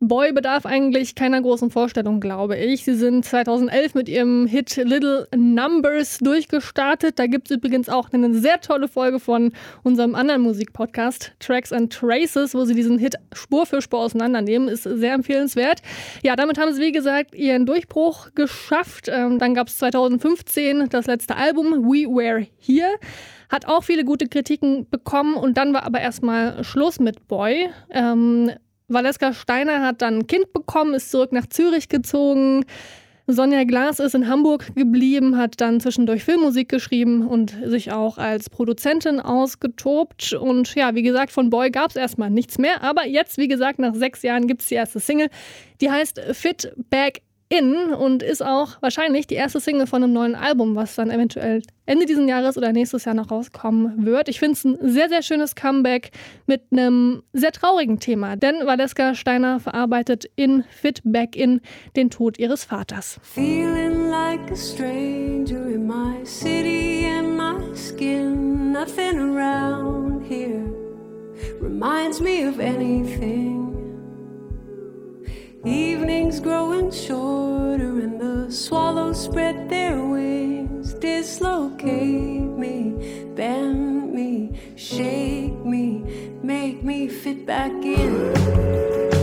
Boy 0.00 0.32
bedarf 0.32 0.64
eigentlich 0.64 1.14
keiner 1.14 1.42
großen 1.42 1.70
Vorstellung, 1.70 2.20
glaube 2.20 2.56
ich. 2.56 2.84
Sie 2.84 2.94
sind 2.94 3.22
2011 3.22 3.94
mit 3.94 4.08
ihrem 4.08 4.46
Hit 4.46 4.76
Little 4.76 5.28
Numbers 5.36 6.16
durchgestartet. 6.20 7.18
Da 7.18 7.26
gibt 7.26 7.50
es 7.50 7.58
übrigens 7.58 7.90
auch 7.90 8.10
eine 8.10 8.32
sehr 8.32 8.62
tolle 8.62 8.88
Folge 8.88 9.20
von 9.20 9.52
unserem 9.82 10.14
anderen 10.14 10.40
Musikpodcast, 10.40 11.32
Tracks 11.38 11.70
and 11.70 11.92
Traces, 11.92 12.54
wo 12.54 12.64
sie 12.64 12.74
diesen 12.74 12.98
Hit 12.98 13.16
Spur 13.34 13.66
für 13.66 13.82
Spur 13.82 14.00
auseinandernehmen. 14.00 14.68
Ist 14.68 14.84
sehr 14.84 15.12
empfehlenswert. 15.12 15.82
Ja, 16.22 16.34
damit 16.34 16.56
haben 16.56 16.72
sie, 16.72 16.80
wie 16.80 16.92
gesagt, 16.92 17.34
ihren 17.34 17.66
Durchbruch 17.66 18.28
geschafft. 18.34 19.08
Ähm, 19.08 19.38
dann 19.38 19.52
gab 19.52 19.68
es 19.68 19.76
2015 19.76 20.88
das 20.88 21.08
letzte 21.08 21.36
Album, 21.36 21.84
We 21.84 22.06
Were 22.08 22.46
Here. 22.58 22.94
Hat 23.50 23.66
auch 23.66 23.82
viele 23.82 24.04
gute 24.04 24.28
Kritiken 24.28 24.88
bekommen 24.88 25.34
und 25.34 25.58
dann 25.58 25.74
war 25.74 25.82
aber 25.90 26.00
erstmal 26.00 26.62
Schluss 26.62 27.00
mit 27.00 27.26
Boy. 27.26 27.68
Ähm, 27.90 28.52
Valeska 28.86 29.32
Steiner 29.32 29.82
hat 29.82 30.02
dann 30.02 30.20
ein 30.20 30.26
Kind 30.28 30.52
bekommen, 30.52 30.94
ist 30.94 31.10
zurück 31.10 31.32
nach 31.32 31.46
Zürich 31.48 31.88
gezogen. 31.88 32.64
Sonja 33.26 33.64
Glas 33.64 33.98
ist 33.98 34.14
in 34.14 34.28
Hamburg 34.28 34.74
geblieben, 34.76 35.36
hat 35.36 35.60
dann 35.60 35.80
zwischendurch 35.80 36.22
Filmmusik 36.22 36.68
geschrieben 36.68 37.26
und 37.26 37.56
sich 37.64 37.90
auch 37.90 38.18
als 38.18 38.50
Produzentin 38.50 39.18
ausgetobt. 39.18 40.32
Und 40.32 40.76
ja, 40.76 40.94
wie 40.94 41.02
gesagt, 41.02 41.32
von 41.32 41.50
Boy 41.50 41.70
gab 41.70 41.90
es 41.90 41.96
erstmal 41.96 42.30
nichts 42.30 42.58
mehr. 42.58 42.82
Aber 42.82 43.06
jetzt, 43.06 43.36
wie 43.36 43.48
gesagt, 43.48 43.80
nach 43.80 43.94
sechs 43.94 44.22
Jahren 44.22 44.46
gibt 44.46 44.62
es 44.62 44.68
die 44.68 44.76
erste 44.76 45.00
Single. 45.00 45.28
Die 45.80 45.90
heißt 45.90 46.20
Fit 46.32 46.72
Back 46.88 47.22
In 47.52 47.92
und 47.92 48.22
ist 48.22 48.44
auch 48.44 48.80
wahrscheinlich 48.80 49.26
die 49.26 49.34
erste 49.34 49.58
Single 49.58 49.88
von 49.88 50.04
einem 50.04 50.12
neuen 50.12 50.36
Album, 50.36 50.76
was 50.76 50.94
dann 50.94 51.10
eventuell 51.10 51.62
Ende 51.84 52.06
dieses 52.06 52.28
Jahres 52.28 52.56
oder 52.56 52.72
nächstes 52.72 53.06
Jahr 53.06 53.16
noch 53.16 53.32
rauskommen 53.32 54.06
wird. 54.06 54.28
Ich 54.28 54.38
finde 54.38 54.52
es 54.52 54.64
ein 54.64 54.78
sehr, 54.80 55.08
sehr 55.08 55.20
schönes 55.22 55.56
Comeback 55.56 56.12
mit 56.46 56.62
einem 56.70 57.24
sehr 57.32 57.50
traurigen 57.50 57.98
Thema, 57.98 58.36
denn 58.36 58.64
Valeska 58.66 59.16
Steiner 59.16 59.58
verarbeitet 59.58 60.30
in 60.36 60.62
Fit 60.70 61.00
Back 61.02 61.34
In 61.34 61.60
den 61.96 62.08
Tod 62.10 62.38
ihres 62.38 62.62
Vaters. 62.62 63.18
Feeling 63.20 64.10
like 64.10 64.48
a 64.52 64.56
stranger 64.56 65.66
in 65.66 65.88
my 65.88 66.24
city 66.24 67.04
and 67.06 67.36
my 67.36 67.74
skin. 67.74 68.70
Nothing 68.70 69.18
around 69.18 70.22
here 70.24 70.72
reminds 71.60 72.20
me 72.20 72.46
of 72.46 72.60
anything. 72.60 73.79
Evenings 75.64 76.40
growing 76.40 76.90
shorter 76.90 78.00
and 78.00 78.18
the 78.18 78.50
swallows 78.50 79.22
spread 79.22 79.68
their 79.68 80.02
wings. 80.02 80.94
Dislocate 80.94 82.40
me, 82.56 83.28
bend 83.34 84.10
me, 84.10 84.58
shake 84.76 85.62
me, 85.62 86.02
make 86.42 86.82
me 86.82 87.08
fit 87.08 87.44
back 87.44 87.72
in. 87.72 89.19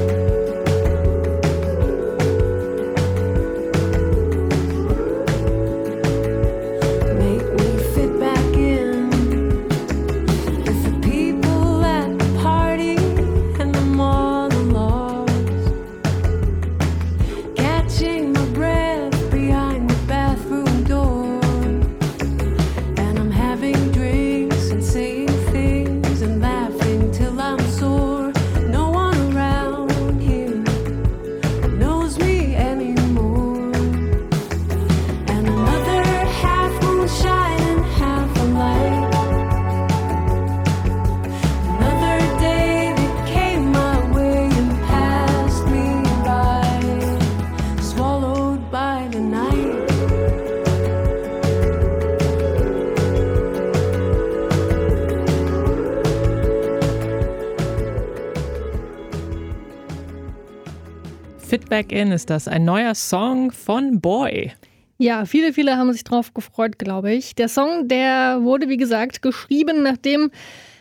Back 61.70 61.92
In 61.92 62.12
ist 62.12 62.30
das, 62.30 62.48
ein 62.48 62.66
neuer 62.66 62.96
Song 62.96 63.52
von 63.52 64.00
Boy. 64.00 64.54
Ja, 64.98 65.26
viele, 65.26 65.54
viele 65.54 65.78
haben 65.78 65.92
sich 65.92 66.04
drauf 66.04 66.34
gefreut, 66.34 66.80
glaube 66.80 67.14
ich. 67.14 67.36
Der 67.36 67.50
Song, 67.50 67.88
der 67.88 68.40
wurde, 68.42 68.70
wie 68.70 68.78
gesagt, 68.78 69.22
geschrieben, 69.22 69.84
nachdem 69.84 70.32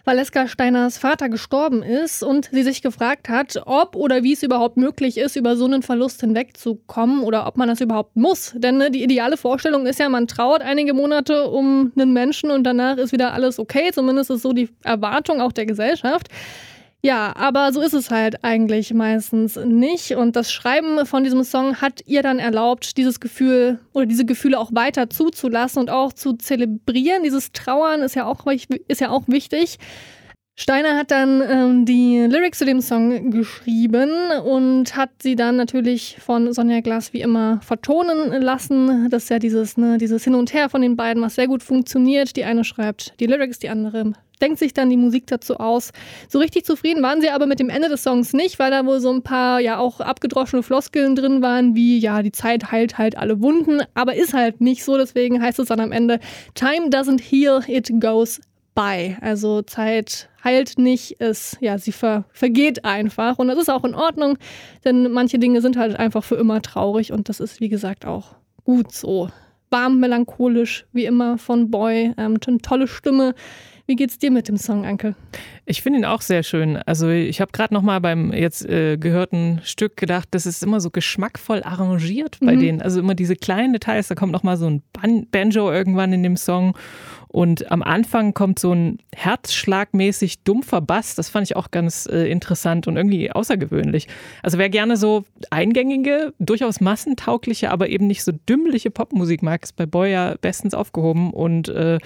Valeska 0.04 0.46
Steiners 0.46 0.98
Vater 0.98 1.28
gestorben 1.28 1.82
ist 1.82 2.22
und 2.22 2.48
sie 2.52 2.62
sich 2.62 2.80
gefragt 2.80 3.28
hat, 3.28 3.60
ob 3.66 3.96
oder 3.96 4.22
wie 4.22 4.34
es 4.34 4.44
überhaupt 4.44 4.76
möglich 4.76 5.18
ist, 5.18 5.34
über 5.34 5.56
so 5.56 5.64
einen 5.64 5.82
Verlust 5.82 6.20
hinwegzukommen 6.20 7.24
oder 7.24 7.48
ob 7.48 7.56
man 7.56 7.68
das 7.68 7.80
überhaupt 7.80 8.14
muss. 8.14 8.54
Denn 8.56 8.78
ne, 8.78 8.92
die 8.92 9.02
ideale 9.02 9.36
Vorstellung 9.36 9.84
ist 9.86 9.98
ja, 9.98 10.08
man 10.08 10.28
trauert 10.28 10.62
einige 10.62 10.94
Monate 10.94 11.48
um 11.48 11.90
einen 11.96 12.12
Menschen 12.12 12.52
und 12.52 12.62
danach 12.62 12.98
ist 12.98 13.10
wieder 13.10 13.32
alles 13.32 13.58
okay. 13.58 13.90
Zumindest 13.92 14.30
ist 14.30 14.42
so 14.42 14.52
die 14.52 14.68
Erwartung 14.84 15.40
auch 15.40 15.52
der 15.52 15.66
Gesellschaft. 15.66 16.28
Ja, 17.06 17.36
aber 17.36 17.72
so 17.72 17.82
ist 17.82 17.92
es 17.92 18.10
halt 18.10 18.42
eigentlich 18.42 18.92
meistens 18.92 19.54
nicht. 19.54 20.16
Und 20.16 20.34
das 20.34 20.50
Schreiben 20.50 21.06
von 21.06 21.22
diesem 21.22 21.44
Song 21.44 21.76
hat 21.80 22.02
ihr 22.06 22.20
dann 22.20 22.40
erlaubt, 22.40 22.96
dieses 22.96 23.20
Gefühl 23.20 23.78
oder 23.92 24.06
diese 24.06 24.24
Gefühle 24.24 24.58
auch 24.58 24.70
weiter 24.74 25.08
zuzulassen 25.08 25.82
und 25.82 25.88
auch 25.88 26.12
zu 26.12 26.32
zelebrieren. 26.32 27.22
Dieses 27.22 27.52
Trauern 27.52 28.02
ist 28.02 28.16
ja 28.16 28.24
auch, 28.26 28.44
ist 28.88 29.00
ja 29.00 29.10
auch 29.10 29.22
wichtig. 29.28 29.78
Steiner 30.56 30.96
hat 30.96 31.12
dann 31.12 31.42
ähm, 31.48 31.84
die 31.84 32.26
Lyrics 32.28 32.58
zu 32.58 32.64
dem 32.64 32.80
Song 32.80 33.30
geschrieben 33.30 34.10
und 34.44 34.96
hat 34.96 35.10
sie 35.22 35.36
dann 35.36 35.54
natürlich 35.54 36.16
von 36.18 36.52
Sonja 36.52 36.80
Glass 36.80 37.12
wie 37.12 37.20
immer 37.20 37.60
vertonen 37.60 38.42
lassen. 38.42 39.10
Das 39.10 39.24
ist 39.24 39.28
ja 39.28 39.38
dieses, 39.38 39.76
ne, 39.76 39.98
dieses 39.98 40.24
Hin 40.24 40.34
und 40.34 40.52
Her 40.52 40.70
von 40.70 40.82
den 40.82 40.96
beiden, 40.96 41.22
was 41.22 41.36
sehr 41.36 41.46
gut 41.46 41.62
funktioniert. 41.62 42.34
Die 42.34 42.44
eine 42.44 42.64
schreibt 42.64 43.14
die 43.20 43.26
Lyrics, 43.26 43.60
die 43.60 43.68
andere 43.68 44.14
denkt 44.40 44.58
sich 44.58 44.74
dann 44.74 44.90
die 44.90 44.96
Musik 44.96 45.26
dazu 45.26 45.56
aus. 45.56 45.92
So 46.28 46.38
richtig 46.38 46.64
zufrieden 46.64 47.02
waren 47.02 47.20
sie 47.20 47.30
aber 47.30 47.46
mit 47.46 47.60
dem 47.60 47.68
Ende 47.68 47.88
des 47.88 48.02
Songs 48.02 48.32
nicht, 48.32 48.58
weil 48.58 48.70
da 48.70 48.84
wohl 48.86 49.00
so 49.00 49.10
ein 49.10 49.22
paar 49.22 49.60
ja 49.60 49.78
auch 49.78 50.00
abgedroschene 50.00 50.62
Floskeln 50.62 51.16
drin 51.16 51.42
waren, 51.42 51.74
wie 51.74 51.98
ja, 51.98 52.22
die 52.22 52.32
Zeit 52.32 52.70
heilt 52.70 52.98
halt 52.98 53.16
alle 53.16 53.40
Wunden, 53.40 53.82
aber 53.94 54.14
ist 54.14 54.34
halt 54.34 54.60
nicht 54.60 54.84
so, 54.84 54.96
deswegen 54.96 55.42
heißt 55.42 55.58
es 55.58 55.68
dann 55.68 55.80
am 55.80 55.92
Ende, 55.92 56.20
Time 56.54 56.88
doesn't 56.88 57.20
heal, 57.20 57.62
it 57.66 57.90
goes 58.00 58.40
by. 58.76 59.16
Also 59.20 59.62
Zeit 59.62 60.28
heilt 60.44 60.78
nicht, 60.78 61.16
es, 61.18 61.56
ja, 61.60 61.78
sie 61.78 61.90
ver, 61.90 62.24
vergeht 62.32 62.84
einfach. 62.84 63.38
Und 63.38 63.48
das 63.48 63.58
ist 63.58 63.68
auch 63.68 63.84
in 63.84 63.96
Ordnung, 63.96 64.38
denn 64.84 65.10
manche 65.10 65.40
Dinge 65.40 65.60
sind 65.60 65.76
halt 65.76 65.98
einfach 65.98 66.22
für 66.22 66.36
immer 66.36 66.62
traurig 66.62 67.10
und 67.10 67.28
das 67.28 67.40
ist, 67.40 67.60
wie 67.60 67.68
gesagt, 67.68 68.06
auch 68.06 68.36
gut 68.62 68.92
so. 68.92 69.28
Warm, 69.70 69.98
melancholisch, 69.98 70.86
wie 70.92 71.06
immer 71.06 71.38
von 71.38 71.72
Boy. 71.72 72.14
Ähm, 72.16 72.38
eine 72.46 72.58
tolle 72.58 72.86
Stimme. 72.86 73.34
Wie 73.88 73.94
geht's 73.94 74.18
dir 74.18 74.32
mit 74.32 74.48
dem 74.48 74.56
Song, 74.56 74.84
Anke? 74.84 75.14
Ich 75.64 75.80
finde 75.80 76.00
ihn 76.00 76.04
auch 76.04 76.20
sehr 76.20 76.42
schön. 76.42 76.76
Also 76.86 77.08
ich 77.08 77.40
habe 77.40 77.52
gerade 77.52 77.72
noch 77.72 77.82
mal 77.82 78.00
beim 78.00 78.32
jetzt 78.32 78.68
äh, 78.68 78.96
gehörten 78.96 79.60
Stück 79.62 79.96
gedacht, 79.96 80.28
das 80.32 80.44
ist 80.44 80.62
immer 80.64 80.80
so 80.80 80.90
geschmackvoll 80.90 81.62
arrangiert 81.62 82.38
bei 82.40 82.56
Mhm. 82.56 82.60
denen. 82.60 82.82
Also 82.82 82.98
immer 82.98 83.14
diese 83.14 83.36
kleinen 83.36 83.72
Details. 83.72 84.08
Da 84.08 84.16
kommt 84.16 84.32
noch 84.32 84.42
mal 84.42 84.56
so 84.56 84.66
ein 84.68 84.82
Ban 84.92 85.26
Banjo 85.30 85.70
irgendwann 85.70 86.12
in 86.12 86.24
dem 86.24 86.36
Song 86.36 86.76
und 87.28 87.70
am 87.70 87.82
Anfang 87.82 88.34
kommt 88.34 88.58
so 88.58 88.72
ein 88.72 88.98
herzschlagmäßig 89.14 90.42
dumpfer 90.42 90.80
Bass. 90.80 91.14
Das 91.14 91.28
fand 91.28 91.46
ich 91.48 91.54
auch 91.56 91.70
ganz 91.70 92.06
äh, 92.10 92.28
interessant 92.28 92.88
und 92.88 92.96
irgendwie 92.96 93.30
außergewöhnlich. 93.30 94.08
Also 94.42 94.58
wer 94.58 94.68
gerne 94.68 94.96
so 94.96 95.24
eingängige, 95.50 96.32
durchaus 96.40 96.80
massentaugliche, 96.80 97.70
aber 97.70 97.88
eben 97.88 98.06
nicht 98.08 98.24
so 98.24 98.32
dümmliche 98.32 98.90
Popmusik 98.90 99.42
mag, 99.42 99.62
ist 99.62 99.76
bei 99.76 99.86
Boy 99.86 100.10
ja 100.10 100.34
bestens 100.40 100.74
aufgehoben 100.74 101.32
und 101.32 101.68
äh, 101.68 101.98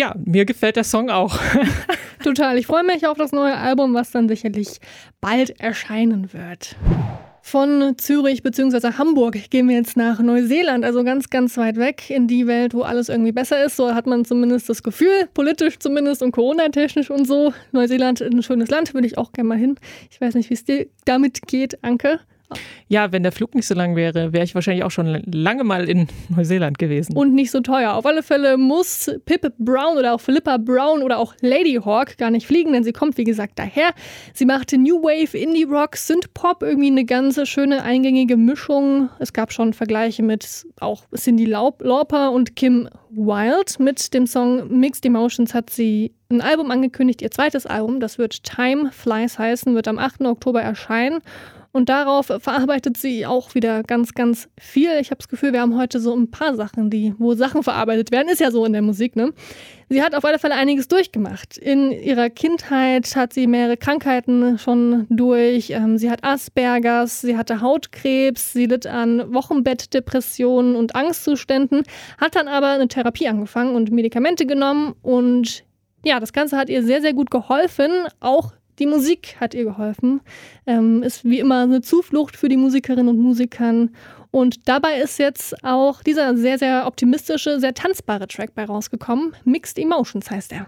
ja, 0.00 0.14
mir 0.24 0.46
gefällt 0.46 0.76
der 0.76 0.84
Song 0.84 1.10
auch. 1.10 1.38
Total. 2.24 2.56
Ich 2.56 2.66
freue 2.66 2.84
mich 2.84 3.06
auf 3.06 3.18
das 3.18 3.32
neue 3.32 3.54
Album, 3.54 3.92
was 3.92 4.10
dann 4.10 4.30
sicherlich 4.30 4.80
bald 5.20 5.60
erscheinen 5.60 6.32
wird. 6.32 6.74
Von 7.42 7.98
Zürich 7.98 8.42
bzw. 8.42 8.92
Hamburg 8.96 9.50
gehen 9.50 9.68
wir 9.68 9.76
jetzt 9.76 9.98
nach 9.98 10.20
Neuseeland, 10.20 10.86
also 10.86 11.04
ganz, 11.04 11.28
ganz 11.28 11.58
weit 11.58 11.76
weg 11.76 12.08
in 12.08 12.28
die 12.28 12.46
Welt, 12.46 12.72
wo 12.72 12.80
alles 12.80 13.10
irgendwie 13.10 13.32
besser 13.32 13.62
ist. 13.62 13.76
So 13.76 13.94
hat 13.94 14.06
man 14.06 14.24
zumindest 14.24 14.70
das 14.70 14.82
Gefühl, 14.82 15.28
politisch 15.34 15.78
zumindest 15.78 16.22
und 16.22 16.32
Corona-technisch 16.32 17.10
und 17.10 17.26
so. 17.26 17.52
Neuseeland 17.72 18.22
ist 18.22 18.32
ein 18.32 18.42
schönes 18.42 18.70
Land, 18.70 18.94
würde 18.94 19.06
ich 19.06 19.18
auch 19.18 19.32
gerne 19.32 19.50
mal 19.50 19.58
hin. 19.58 19.76
Ich 20.10 20.18
weiß 20.18 20.34
nicht, 20.34 20.48
wie 20.48 20.54
es 20.54 20.64
dir 20.64 20.86
damit 21.04 21.42
geht, 21.46 21.84
Anke. 21.84 22.20
Ja, 22.88 23.12
wenn 23.12 23.22
der 23.22 23.32
Flug 23.32 23.54
nicht 23.54 23.66
so 23.66 23.74
lang 23.74 23.96
wäre, 23.96 24.32
wäre 24.32 24.44
ich 24.44 24.54
wahrscheinlich 24.54 24.84
auch 24.84 24.90
schon 24.90 25.22
lange 25.32 25.64
mal 25.64 25.88
in 25.88 26.08
Neuseeland 26.28 26.78
gewesen. 26.78 27.16
Und 27.16 27.34
nicht 27.34 27.50
so 27.50 27.60
teuer. 27.60 27.94
Auf 27.94 28.06
alle 28.06 28.22
Fälle 28.22 28.56
muss 28.56 29.10
Pip 29.24 29.52
Brown 29.58 29.96
oder 29.96 30.14
auch 30.14 30.20
Philippa 30.20 30.56
Brown 30.56 31.02
oder 31.02 31.18
auch 31.18 31.34
Lady 31.40 31.78
Hawk 31.84 32.18
gar 32.18 32.30
nicht 32.30 32.46
fliegen, 32.46 32.72
denn 32.72 32.84
sie 32.84 32.92
kommt, 32.92 33.16
wie 33.16 33.24
gesagt, 33.24 33.58
daher. 33.58 33.92
Sie 34.34 34.46
machte 34.46 34.78
New 34.78 35.02
Wave, 35.02 35.36
Indie 35.36 35.64
Rock, 35.64 35.96
Synth 35.96 36.34
Pop, 36.34 36.62
irgendwie 36.62 36.88
eine 36.88 37.04
ganze 37.04 37.46
schöne 37.46 37.82
eingängige 37.82 38.36
Mischung. 38.36 39.08
Es 39.18 39.32
gab 39.32 39.52
schon 39.52 39.72
Vergleiche 39.72 40.22
mit 40.22 40.66
auch 40.80 41.04
Cindy 41.14 41.44
Lauper 41.44 42.32
und 42.32 42.56
Kim 42.56 42.88
Wilde. 43.10 43.72
Mit 43.78 44.12
dem 44.14 44.26
Song 44.26 44.68
Mixed 44.78 45.04
Emotions 45.04 45.54
hat 45.54 45.70
sie 45.70 46.12
ein 46.30 46.40
Album 46.40 46.70
angekündigt, 46.70 47.22
ihr 47.22 47.30
zweites 47.30 47.66
Album. 47.66 48.00
Das 48.00 48.18
wird 48.18 48.42
Time 48.44 48.90
Flies 48.92 49.38
heißen, 49.38 49.74
wird 49.74 49.88
am 49.88 49.98
8. 49.98 50.22
Oktober 50.22 50.62
erscheinen. 50.62 51.20
Und 51.72 51.88
darauf 51.88 52.26
verarbeitet 52.26 52.96
sie 52.96 53.26
auch 53.26 53.54
wieder 53.54 53.84
ganz, 53.84 54.12
ganz 54.12 54.48
viel. 54.58 54.90
Ich 55.00 55.10
habe 55.10 55.18
das 55.18 55.28
Gefühl, 55.28 55.52
wir 55.52 55.60
haben 55.60 55.78
heute 55.78 56.00
so 56.00 56.14
ein 56.14 56.30
paar 56.30 56.56
Sachen, 56.56 56.90
die, 56.90 57.14
wo 57.18 57.34
Sachen 57.34 57.62
verarbeitet 57.62 58.10
werden. 58.10 58.28
Ist 58.28 58.40
ja 58.40 58.50
so 58.50 58.64
in 58.64 58.72
der 58.72 58.82
Musik, 58.82 59.14
ne? 59.14 59.32
Sie 59.88 60.02
hat 60.02 60.14
auf 60.14 60.24
alle 60.24 60.38
Fälle 60.38 60.54
einiges 60.54 60.88
durchgemacht. 60.88 61.58
In 61.58 61.90
ihrer 61.90 62.30
Kindheit 62.30 63.14
hat 63.16 63.32
sie 63.32 63.46
mehrere 63.46 63.76
Krankheiten 63.76 64.58
schon 64.58 65.06
durch. 65.10 65.70
Ähm, 65.70 65.98
sie 65.98 66.10
hat 66.10 66.24
Aspergers, 66.24 67.20
sie 67.20 67.36
hatte 67.36 67.60
Hautkrebs, 67.60 68.52
sie 68.52 68.66
litt 68.66 68.86
an 68.86 69.32
Wochenbettdepressionen 69.32 70.76
und 70.76 70.94
Angstzuständen, 70.94 71.82
hat 72.18 72.36
dann 72.36 72.48
aber 72.48 72.68
eine 72.68 72.88
Therapie 72.88 73.28
angefangen 73.28 73.74
und 73.74 73.90
Medikamente 73.90 74.46
genommen 74.46 74.94
und 75.02 75.64
ja, 76.04 76.18
das 76.18 76.32
Ganze 76.32 76.56
hat 76.56 76.70
ihr 76.70 76.82
sehr, 76.82 77.02
sehr 77.02 77.12
gut 77.12 77.30
geholfen. 77.30 77.90
Auch 78.20 78.52
die 78.80 78.86
Musik 78.86 79.36
hat 79.38 79.54
ihr 79.54 79.64
geholfen. 79.64 80.20
Ähm, 80.66 81.02
ist 81.02 81.24
wie 81.24 81.38
immer 81.38 81.62
eine 81.62 81.82
Zuflucht 81.82 82.36
für 82.36 82.48
die 82.48 82.56
Musikerinnen 82.56 83.08
und 83.08 83.18
Musikern. 83.18 83.94
Und 84.32 84.68
dabei 84.68 85.00
ist 85.00 85.18
jetzt 85.18 85.64
auch 85.64 86.02
dieser 86.02 86.36
sehr, 86.36 86.58
sehr 86.58 86.86
optimistische, 86.86 87.60
sehr 87.60 87.74
tanzbare 87.74 88.26
Track 88.26 88.54
bei 88.54 88.64
rausgekommen. 88.64 89.36
Mixed 89.44 89.78
Emotions 89.78 90.30
heißt 90.30 90.52
er. 90.52 90.66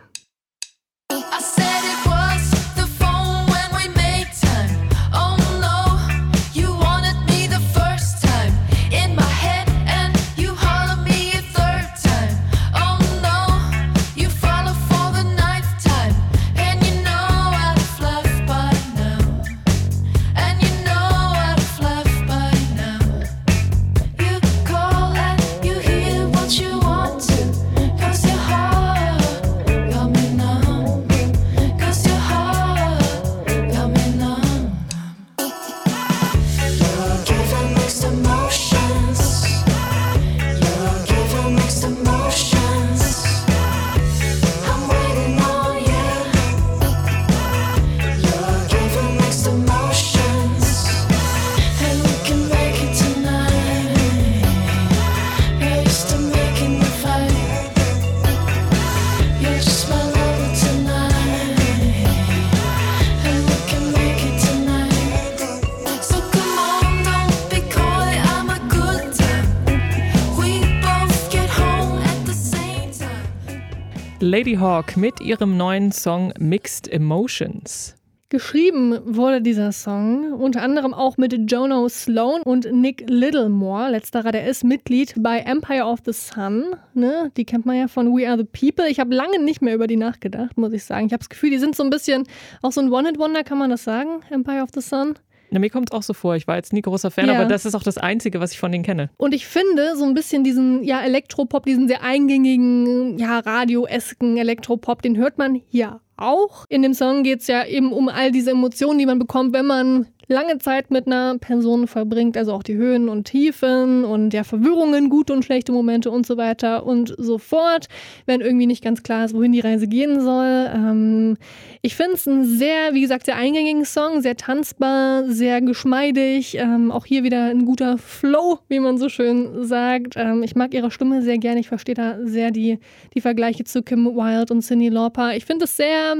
Lady 74.32 74.54
Hawk 74.54 74.96
mit 74.96 75.20
ihrem 75.20 75.58
neuen 75.58 75.92
Song 75.92 76.32
Mixed 76.38 76.90
Emotions. 76.90 77.94
Geschrieben 78.30 78.98
wurde 79.04 79.42
dieser 79.42 79.72
Song 79.72 80.32
unter 80.32 80.62
anderem 80.62 80.94
auch 80.94 81.18
mit 81.18 81.34
Jono 81.52 81.86
Sloan 81.90 82.40
und 82.40 82.72
Nick 82.72 83.04
Littlemore. 83.10 83.90
Letzterer, 83.90 84.32
der 84.32 84.46
ist 84.46 84.64
Mitglied 84.64 85.12
bei 85.18 85.40
Empire 85.40 85.84
of 85.84 85.98
the 86.06 86.14
Sun. 86.14 86.74
Ne? 86.94 87.30
Die 87.36 87.44
kennt 87.44 87.66
man 87.66 87.76
ja 87.76 87.88
von 87.88 88.16
We 88.16 88.26
Are 88.26 88.38
the 88.38 88.44
People. 88.44 88.90
Ich 88.90 89.00
habe 89.00 89.14
lange 89.14 89.38
nicht 89.38 89.60
mehr 89.60 89.74
über 89.74 89.86
die 89.86 89.96
nachgedacht, 89.96 90.56
muss 90.56 90.72
ich 90.72 90.84
sagen. 90.84 91.04
Ich 91.04 91.12
habe 91.12 91.20
das 91.20 91.28
Gefühl, 91.28 91.50
die 91.50 91.58
sind 91.58 91.76
so 91.76 91.82
ein 91.82 91.90
bisschen 91.90 92.24
auch 92.62 92.72
so 92.72 92.80
ein 92.80 92.90
One-Hit-Wonder, 92.90 93.44
kann 93.44 93.58
man 93.58 93.68
das 93.68 93.84
sagen? 93.84 94.22
Empire 94.30 94.62
of 94.62 94.70
the 94.72 94.80
Sun. 94.80 95.12
Na, 95.52 95.58
mir 95.58 95.70
kommt 95.70 95.90
es 95.90 95.96
auch 95.96 96.02
so 96.02 96.14
vor. 96.14 96.34
Ich 96.34 96.46
war 96.46 96.56
jetzt 96.56 96.72
nie 96.72 96.80
großer 96.80 97.10
Fan, 97.10 97.26
Ja. 97.26 97.34
aber 97.34 97.44
das 97.44 97.66
ist 97.66 97.74
auch 97.74 97.82
das 97.82 97.98
Einzige, 97.98 98.40
was 98.40 98.52
ich 98.52 98.58
von 98.58 98.72
denen 98.72 98.84
kenne. 98.84 99.10
Und 99.18 99.34
ich 99.34 99.46
finde 99.46 99.96
so 99.96 100.04
ein 100.04 100.14
bisschen 100.14 100.44
diesen 100.44 100.82
ja, 100.82 101.02
Elektropop, 101.02 101.64
diesen 101.66 101.88
sehr 101.88 102.02
eingängigen, 102.02 103.18
ja, 103.18 103.38
radioesken 103.40 104.36
Elektropop, 104.38 105.02
den 105.02 105.16
hört 105.16 105.38
man 105.38 105.60
hier 105.68 106.00
auch. 106.16 106.64
In 106.68 106.82
dem 106.82 106.94
Song 106.94 107.22
geht 107.22 107.40
es 107.40 107.46
ja 107.48 107.64
eben 107.66 107.92
um 107.92 108.08
all 108.08 108.30
diese 108.30 108.52
Emotionen, 108.52 108.98
die 108.98 109.06
man 109.06 109.18
bekommt, 109.18 109.52
wenn 109.52 109.66
man 109.66 110.06
lange 110.32 110.58
Zeit 110.58 110.90
mit 110.90 111.06
einer 111.06 111.38
Person 111.38 111.86
verbringt, 111.86 112.36
also 112.36 112.52
auch 112.52 112.62
die 112.62 112.74
Höhen 112.74 113.08
und 113.08 113.24
Tiefen 113.24 114.04
und 114.04 114.34
ja, 114.34 114.44
Verwirrungen, 114.44 115.08
gute 115.08 115.32
und 115.32 115.44
schlechte 115.44 115.72
Momente 115.72 116.10
und 116.10 116.26
so 116.26 116.36
weiter 116.36 116.84
und 116.84 117.14
so 117.18 117.38
fort, 117.38 117.88
wenn 118.26 118.40
irgendwie 118.40 118.66
nicht 118.66 118.82
ganz 118.82 119.02
klar 119.02 119.24
ist, 119.24 119.34
wohin 119.34 119.52
die 119.52 119.60
Reise 119.60 119.86
gehen 119.86 120.20
soll. 120.20 120.70
Ähm, 120.74 121.36
ich 121.82 121.94
finde 121.94 122.14
es 122.14 122.26
ein 122.26 122.44
sehr, 122.44 122.94
wie 122.94 123.02
gesagt, 123.02 123.26
sehr 123.26 123.36
eingängigen 123.36 123.84
Song, 123.84 124.22
sehr 124.22 124.36
tanzbar, 124.36 125.24
sehr 125.28 125.60
geschmeidig, 125.60 126.56
ähm, 126.58 126.90
auch 126.90 127.06
hier 127.06 127.22
wieder 127.22 127.46
ein 127.46 127.64
guter 127.64 127.98
Flow, 127.98 128.58
wie 128.68 128.80
man 128.80 128.98
so 128.98 129.08
schön 129.08 129.64
sagt. 129.64 130.14
Ähm, 130.16 130.42
ich 130.42 130.56
mag 130.56 130.74
ihre 130.74 130.90
Stimme 130.90 131.22
sehr 131.22 131.38
gerne, 131.38 131.60
ich 131.60 131.68
verstehe 131.68 131.94
da 131.94 132.18
sehr 132.24 132.50
die, 132.50 132.78
die 133.14 133.20
Vergleiche 133.20 133.64
zu 133.64 133.82
Kim 133.82 134.06
Wilde 134.06 134.52
und 134.52 134.62
Cyndi 134.62 134.88
Lauper. 134.88 135.36
Ich 135.36 135.44
finde 135.44 135.64
es 135.64 135.76
sehr 135.76 136.16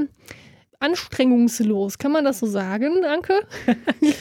anstrengungslos, 0.83 1.97
kann 1.97 2.11
man 2.11 2.25
das 2.25 2.39
so 2.39 2.45
sagen, 2.45 3.03
Anke? 3.05 3.33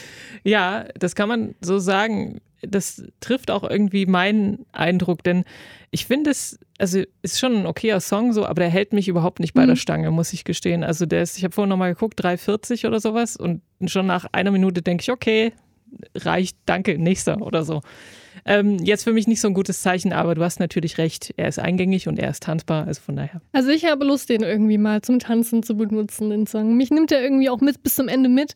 Ja, 0.44 0.86
das 0.98 1.14
kann 1.14 1.28
man 1.28 1.54
so 1.60 1.78
sagen. 1.78 2.40
Das 2.62 3.02
trifft 3.20 3.50
auch 3.50 3.68
irgendwie 3.68 4.06
meinen 4.06 4.66
Eindruck, 4.72 5.24
denn 5.24 5.44
ich 5.90 6.06
finde 6.06 6.30
es, 6.30 6.60
also 6.78 7.02
ist 7.22 7.38
schon 7.38 7.56
ein 7.56 7.66
okayer 7.66 8.00
Song 8.00 8.32
so, 8.32 8.46
aber 8.46 8.60
der 8.60 8.68
hält 8.68 8.92
mich 8.92 9.08
überhaupt 9.08 9.40
nicht 9.40 9.54
bei 9.54 9.66
der 9.66 9.76
Stange, 9.76 10.10
muss 10.10 10.32
ich 10.32 10.44
gestehen. 10.44 10.84
Also 10.84 11.04
der 11.06 11.22
ist, 11.22 11.38
ich 11.38 11.44
habe 11.44 11.54
vorhin 11.54 11.68
nochmal 11.68 11.92
geguckt, 11.92 12.24
3,40 12.24 12.86
oder 12.86 13.00
sowas 13.00 13.36
und 13.36 13.62
schon 13.86 14.06
nach 14.06 14.26
einer 14.32 14.52
Minute 14.52 14.82
denke 14.82 15.02
ich, 15.02 15.10
okay, 15.10 15.52
reicht, 16.14 16.56
danke, 16.66 16.98
nächster 16.98 17.40
oder 17.42 17.64
so. 17.64 17.82
Ähm, 18.44 18.78
jetzt 18.82 19.04
für 19.04 19.12
mich 19.12 19.26
nicht 19.26 19.40
so 19.40 19.48
ein 19.48 19.54
gutes 19.54 19.82
Zeichen, 19.82 20.12
aber 20.12 20.34
du 20.34 20.42
hast 20.42 20.60
natürlich 20.60 20.98
recht, 20.98 21.32
er 21.36 21.48
ist 21.48 21.58
eingängig 21.58 22.08
und 22.08 22.18
er 22.18 22.30
ist 22.30 22.42
tanzbar, 22.42 22.86
also 22.86 23.00
von 23.00 23.16
daher. 23.16 23.40
Also 23.52 23.70
ich 23.70 23.84
habe 23.84 24.04
Lust, 24.04 24.28
den 24.28 24.42
irgendwie 24.42 24.78
mal 24.78 25.02
zum 25.02 25.18
Tanzen 25.18 25.62
zu 25.62 25.76
benutzen, 25.76 26.30
den 26.30 26.46
Song. 26.46 26.76
Mich 26.76 26.90
nimmt 26.90 27.12
er 27.12 27.22
irgendwie 27.22 27.50
auch 27.50 27.60
mit 27.60 27.82
bis 27.82 27.94
zum 27.94 28.08
Ende 28.08 28.28
mit. 28.28 28.54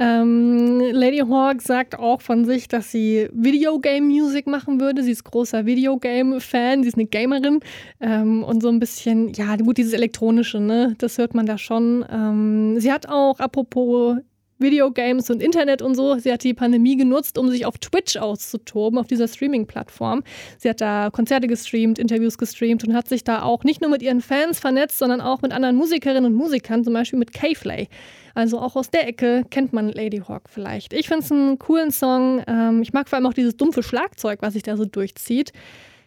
Ähm, 0.00 0.80
Lady 0.92 1.18
Hawk 1.18 1.60
sagt 1.60 1.98
auch 1.98 2.20
von 2.20 2.44
sich, 2.44 2.68
dass 2.68 2.92
sie 2.92 3.28
Videogame-Music 3.32 4.46
machen 4.46 4.80
würde. 4.80 5.02
Sie 5.02 5.10
ist 5.10 5.24
großer 5.24 5.66
Videogame-Fan, 5.66 6.82
sie 6.82 6.88
ist 6.88 6.94
eine 6.94 7.06
Gamerin 7.06 7.60
ähm, 8.00 8.44
und 8.44 8.62
so 8.62 8.68
ein 8.68 8.78
bisschen, 8.78 9.32
ja 9.32 9.56
gut, 9.56 9.76
dieses 9.76 9.92
Elektronische, 9.92 10.60
ne, 10.60 10.94
das 10.98 11.18
hört 11.18 11.34
man 11.34 11.46
da 11.46 11.58
schon. 11.58 12.04
Ähm, 12.10 12.78
sie 12.78 12.92
hat 12.92 13.08
auch, 13.08 13.40
apropos 13.40 14.18
Videogames 14.58 15.30
und 15.30 15.42
Internet 15.42 15.82
und 15.82 15.94
so. 15.94 16.18
Sie 16.18 16.32
hat 16.32 16.44
die 16.44 16.54
Pandemie 16.54 16.96
genutzt, 16.96 17.38
um 17.38 17.48
sich 17.48 17.66
auf 17.66 17.78
Twitch 17.78 18.16
auszutoben, 18.16 18.98
auf 18.98 19.06
dieser 19.06 19.28
Streaming-Plattform. 19.28 20.22
Sie 20.58 20.68
hat 20.68 20.80
da 20.80 21.10
Konzerte 21.12 21.46
gestreamt, 21.46 21.98
Interviews 21.98 22.38
gestreamt 22.38 22.86
und 22.86 22.94
hat 22.94 23.08
sich 23.08 23.24
da 23.24 23.42
auch 23.42 23.64
nicht 23.64 23.80
nur 23.80 23.90
mit 23.90 24.02
ihren 24.02 24.20
Fans 24.20 24.58
vernetzt, 24.58 24.98
sondern 24.98 25.20
auch 25.20 25.42
mit 25.42 25.52
anderen 25.52 25.76
Musikerinnen 25.76 26.26
und 26.26 26.34
Musikern, 26.34 26.84
zum 26.84 26.92
Beispiel 26.94 27.18
mit 27.18 27.32
K-Flay. 27.32 27.88
Also 28.34 28.60
auch 28.60 28.76
aus 28.76 28.90
der 28.90 29.08
Ecke 29.08 29.44
kennt 29.50 29.72
man 29.72 29.88
Lady 29.88 30.22
Hawk 30.26 30.48
vielleicht. 30.48 30.92
Ich 30.92 31.08
finde 31.08 31.24
es 31.24 31.32
einen 31.32 31.58
coolen 31.58 31.90
Song. 31.90 32.42
Ähm, 32.46 32.82
ich 32.82 32.92
mag 32.92 33.08
vor 33.08 33.16
allem 33.16 33.26
auch 33.26 33.34
dieses 33.34 33.56
dumpfe 33.56 33.82
Schlagzeug, 33.82 34.40
was 34.42 34.52
sich 34.52 34.62
da 34.62 34.76
so 34.76 34.84
durchzieht. 34.84 35.52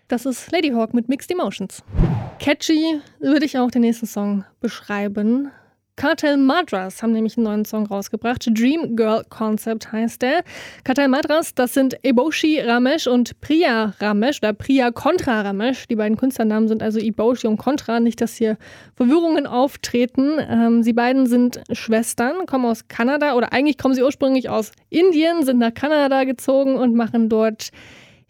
Das 0.08 0.26
ist 0.26 0.52
Lady 0.52 0.70
Hawk 0.70 0.94
mit 0.94 1.08
Mixed 1.08 1.32
Emotions. 1.32 1.84
Catchy 2.40 3.00
würde 3.20 3.46
ich 3.46 3.58
auch 3.58 3.72
den 3.72 3.82
nächsten 3.82 4.08
Song 4.08 4.44
beschreiben. 4.60 5.52
Cartel 6.02 6.36
Madras 6.36 7.04
haben 7.04 7.12
nämlich 7.12 7.38
einen 7.38 7.44
neuen 7.44 7.64
Song 7.64 7.86
rausgebracht. 7.86 8.48
Dream 8.48 8.96
Girl 8.96 9.24
Concept 9.30 9.92
heißt 9.92 10.24
der. 10.24 10.44
Cartel 10.84 11.08
Madras, 11.10 11.54
das 11.54 11.76
sind 11.76 11.96
Eboshi 12.04 12.60
Ramesh 12.60 13.06
und 13.06 13.40
Priya 13.40 13.94
Ramesh 14.00 14.40
oder 14.40 14.54
Priya 14.54 14.90
Contra 14.90 15.42
Ramesh. 15.42 15.88
Die 15.88 15.96
beiden 15.96 16.18
Künstlernamen 16.18 16.68
sind 16.68 16.82
also 16.82 16.98
Eboshi 16.98 17.46
und 17.46 17.58
Contra. 17.58 18.00
Nicht, 18.00 18.20
dass 18.20 18.34
hier 18.34 18.58
Verwirrungen 18.96 19.46
auftreten. 19.46 20.40
Ähm, 20.40 20.82
sie 20.82 20.94
beiden 20.94 21.28
sind 21.28 21.62
Schwestern, 21.72 22.48
kommen 22.48 22.66
aus 22.66 22.88
Kanada 22.88 23.36
oder 23.36 23.54
eigentlich 23.54 23.78
kommen 23.78 23.94
sie 23.94 24.02
ursprünglich 24.02 24.50
aus 24.50 24.72
Indien, 24.90 25.46
sind 25.46 25.60
nach 25.60 25.76
Kanada 25.76 26.24
gezogen 26.24 26.78
und 26.78 26.96
machen 26.96 27.30
dort 27.30 27.70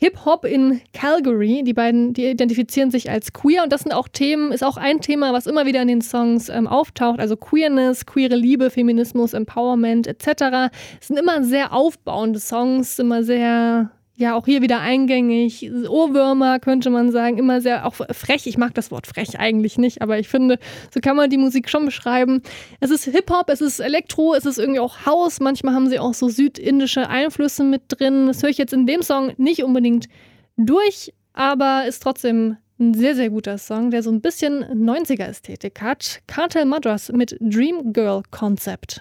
Hip-Hop 0.03 0.45
in 0.45 0.81
Calgary. 0.93 1.61
Die 1.63 1.73
beiden, 1.73 2.13
die 2.13 2.25
identifizieren 2.25 2.89
sich 2.89 3.11
als 3.11 3.33
queer 3.33 3.61
und 3.61 3.71
das 3.71 3.81
sind 3.81 3.93
auch 3.93 4.07
Themen, 4.07 4.51
ist 4.51 4.63
auch 4.63 4.77
ein 4.77 4.99
Thema, 4.99 5.31
was 5.31 5.45
immer 5.45 5.67
wieder 5.67 5.79
in 5.81 5.87
den 5.87 6.01
Songs 6.01 6.49
ähm, 6.49 6.67
auftaucht. 6.67 7.19
Also 7.19 7.37
Queerness, 7.37 8.07
queere 8.07 8.35
Liebe, 8.35 8.71
Feminismus, 8.71 9.33
Empowerment 9.33 10.07
etc. 10.07 10.71
Es 10.99 11.09
sind 11.09 11.19
immer 11.19 11.43
sehr 11.43 11.71
aufbauende 11.71 12.39
Songs, 12.39 12.97
immer 12.97 13.23
sehr, 13.23 13.91
ja, 14.15 14.35
auch 14.35 14.45
hier 14.45 14.61
wieder 14.61 14.79
eingängig. 14.79 15.71
Ohrwürmer 15.89 16.59
könnte 16.59 16.89
man 16.89 17.11
sagen, 17.11 17.37
immer 17.37 17.61
sehr 17.61 17.85
auch 17.85 17.95
frech. 18.11 18.45
Ich 18.45 18.57
mag 18.57 18.73
das 18.73 18.91
Wort 18.91 19.07
frech 19.07 19.39
eigentlich 19.39 19.77
nicht, 19.77 20.01
aber 20.01 20.19
ich 20.19 20.27
finde, 20.27 20.59
so 20.93 20.99
kann 20.99 21.15
man 21.15 21.29
die 21.29 21.37
Musik 21.37 21.69
schon 21.69 21.85
beschreiben. 21.85 22.41
Es 22.79 22.91
ist 22.91 23.05
Hip-Hop, 23.05 23.49
es 23.49 23.61
ist 23.61 23.79
Elektro, 23.79 24.35
es 24.35 24.45
ist 24.45 24.59
irgendwie 24.59 24.79
auch 24.79 25.05
House. 25.05 25.39
Manchmal 25.39 25.73
haben 25.73 25.89
sie 25.89 25.99
auch 25.99 26.13
so 26.13 26.29
südindische 26.29 27.09
Einflüsse 27.09 27.63
mit 27.63 27.83
drin. 27.87 28.27
Das 28.27 28.43
höre 28.43 28.49
ich 28.49 28.57
jetzt 28.57 28.73
in 28.73 28.85
dem 28.85 29.01
Song 29.01 29.33
nicht 29.37 29.63
unbedingt 29.63 30.07
durch, 30.57 31.13
aber 31.33 31.85
ist 31.87 32.03
trotzdem 32.03 32.57
ein 32.79 32.93
sehr, 32.93 33.15
sehr 33.15 33.29
guter 33.29 33.57
Song, 33.57 33.91
der 33.91 34.03
so 34.03 34.11
ein 34.11 34.21
bisschen 34.21 34.63
90er-Ästhetik 34.63 35.81
hat. 35.81 36.21
Cartel 36.27 36.65
Madras 36.65 37.11
mit 37.11 37.37
Dream 37.39 37.93
Girl 37.93 38.23
Concept. 38.31 38.99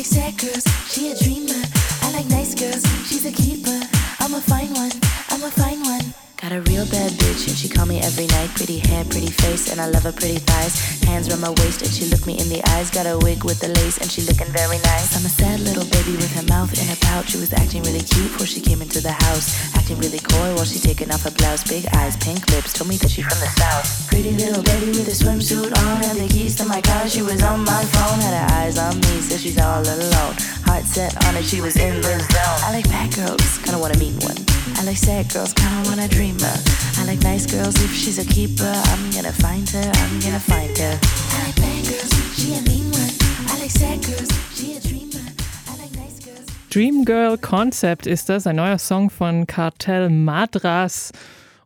Like 0.00 0.06
sad 0.06 0.38
girls, 0.38 0.64
she 0.88 1.12
a 1.12 1.14
dreamer. 1.14 1.62
I 2.00 2.12
like 2.12 2.26
nice 2.30 2.54
girls, 2.54 2.82
she's 3.06 3.26
a 3.26 3.32
keeper. 3.32 3.86
I'm 4.20 4.32
a 4.32 4.40
fine 4.40 4.72
one, 4.72 4.92
I'm 5.28 5.42
a 5.42 5.50
fine 5.50 5.80
one. 5.82 6.19
Got 6.40 6.52
a 6.52 6.60
real 6.72 6.88
bad 6.88 7.12
bitch 7.20 7.52
and 7.52 7.56
she 7.56 7.68
call 7.68 7.84
me 7.84 8.00
every 8.00 8.24
night. 8.32 8.48
Pretty 8.56 8.78
hair, 8.78 9.04
pretty 9.04 9.28
face, 9.28 9.70
and 9.70 9.78
I 9.78 9.84
love 9.92 10.04
her 10.04 10.12
pretty 10.12 10.40
thighs. 10.40 11.04
Hands 11.04 11.28
around 11.28 11.42
my 11.42 11.52
waist 11.60 11.84
and 11.84 11.92
she 11.92 12.06
look 12.08 12.24
me 12.26 12.40
in 12.40 12.48
the 12.48 12.64
eyes. 12.72 12.88
Got 12.88 13.04
a 13.04 13.18
wig 13.20 13.44
with 13.44 13.60
the 13.60 13.68
lace 13.68 14.00
and 14.00 14.10
she 14.10 14.22
looking 14.22 14.48
very 14.48 14.80
nice. 14.80 15.12
I'm 15.12 15.26
a 15.26 15.28
sad 15.28 15.60
little 15.60 15.84
baby 15.84 16.16
with 16.16 16.32
her 16.40 16.46
mouth 16.48 16.72
in 16.80 16.88
her 16.88 16.96
pouch. 17.04 17.36
She 17.36 17.36
was 17.36 17.52
acting 17.52 17.82
really 17.82 18.00
cute 18.00 18.32
before 18.32 18.46
she 18.46 18.62
came 18.64 18.80
into 18.80 19.02
the 19.02 19.12
house. 19.12 19.52
Acting 19.76 20.00
really 20.00 20.18
coy 20.18 20.56
while 20.56 20.64
she 20.64 20.80
taking 20.80 21.12
off 21.12 21.28
her 21.28 21.30
blouse. 21.30 21.60
Big 21.60 21.84
eyes, 21.92 22.16
pink 22.16 22.48
lips, 22.48 22.72
told 22.72 22.88
me 22.88 22.96
that 23.04 23.10
she 23.10 23.20
from 23.20 23.36
the 23.36 23.50
south. 23.60 24.08
Pretty 24.08 24.32
little 24.32 24.64
baby 24.64 24.96
with 24.96 25.12
a 25.12 25.16
swimsuit 25.20 25.76
on. 25.76 26.00
Had 26.00 26.16
the 26.16 26.28
keys 26.32 26.56
to 26.56 26.64
my 26.64 26.80
car, 26.80 27.04
she 27.06 27.20
was 27.20 27.42
on 27.44 27.60
my 27.68 27.84
phone. 27.92 28.16
Had 28.24 28.32
her 28.32 28.48
eyes 28.64 28.78
on 28.78 28.96
me, 28.96 29.20
so 29.20 29.36
she's 29.36 29.60
all 29.60 29.84
alone. 29.84 30.34
Heart 30.70 30.84
set 30.84 31.26
on 31.26 31.34
it, 31.34 31.44
she 31.44 31.60
was 31.60 31.74
in 31.76 32.00
the 32.00 32.18
zone. 32.30 32.60
I 32.62 32.70
like 32.70 32.88
bad 32.88 33.12
girls, 33.16 33.58
kinda 33.58 33.76
want 33.80 33.96
a 33.96 33.98
mean 33.98 34.14
one. 34.20 34.38
I 34.78 34.84
like 34.84 34.98
sad 34.98 35.26
girls, 35.32 35.52
kinda 35.52 35.82
want 35.90 35.98
a 35.98 36.06
dreamer. 36.06 36.54
I 36.96 37.04
like 37.06 37.20
nice 37.22 37.44
girls, 37.44 37.74
if 37.82 37.92
she's 37.92 38.18
a 38.20 38.24
keeper, 38.24 38.70
I'm 38.86 39.10
gonna 39.10 39.32
find 39.32 39.68
her, 39.70 39.82
I'm 39.82 40.20
gonna 40.20 40.38
find 40.38 40.70
her. 40.78 40.94
I 41.34 41.38
like 41.46 41.56
bad 41.56 41.82
girls, 41.90 42.12
she 42.38 42.54
a 42.54 42.62
mean 42.62 42.86
one. 42.92 43.10
I 43.50 43.58
like 43.58 43.72
sad 43.72 43.98
girls, 44.06 44.30
she 44.54 44.76
a 44.76 44.80
dreamer. 44.80 45.26
Like 45.76 45.90
nice. 45.96 46.20
Dream 46.68 47.04
Girl 47.04 47.36
Concept 47.36 48.06
ist 48.06 48.28
das, 48.28 48.46
ein 48.46 48.54
neuer 48.54 48.78
Song 48.78 49.10
von 49.10 49.48
Cartel 49.48 50.08
Madras. 50.08 51.10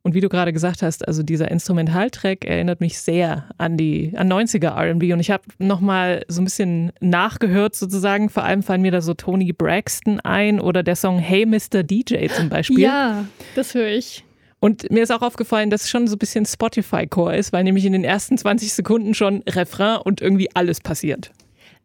Und 0.06 0.12
wie 0.12 0.20
du 0.20 0.28
gerade 0.28 0.52
gesagt 0.52 0.82
hast, 0.82 1.08
also 1.08 1.22
dieser 1.22 1.50
Instrumentaltrack 1.50 2.44
erinnert 2.44 2.82
mich 2.82 2.98
sehr 2.98 3.48
an 3.56 3.78
die 3.78 4.12
an 4.16 4.30
90er 4.30 4.76
R&B 4.76 5.14
und 5.14 5.20
ich 5.20 5.30
habe 5.30 5.44
noch 5.58 5.80
mal 5.80 6.26
so 6.28 6.42
ein 6.42 6.44
bisschen 6.44 6.92
nachgehört 7.00 7.74
sozusagen. 7.74 8.28
Vor 8.28 8.44
allem 8.44 8.62
fallen 8.62 8.82
mir 8.82 8.90
da 8.90 9.00
so 9.00 9.14
Tony 9.14 9.54
Braxton 9.54 10.20
ein 10.20 10.60
oder 10.60 10.82
der 10.82 10.94
Song 10.94 11.18
Hey 11.18 11.46
Mr. 11.46 11.82
DJ 11.82 12.26
zum 12.26 12.50
Beispiel. 12.50 12.80
Ja, 12.80 13.24
das 13.54 13.72
höre 13.72 13.88
ich. 13.88 14.24
Und 14.60 14.90
mir 14.90 15.02
ist 15.02 15.10
auch 15.10 15.22
aufgefallen, 15.22 15.70
dass 15.70 15.84
es 15.84 15.90
schon 15.90 16.06
so 16.06 16.16
ein 16.16 16.18
bisschen 16.18 16.44
Spotify-Core 16.44 17.36
ist, 17.38 17.54
weil 17.54 17.64
nämlich 17.64 17.86
in 17.86 17.92
den 17.92 18.04
ersten 18.04 18.36
20 18.36 18.74
Sekunden 18.74 19.14
schon 19.14 19.42
Refrain 19.48 20.02
und 20.04 20.20
irgendwie 20.20 20.48
alles 20.54 20.80
passiert. 20.80 21.32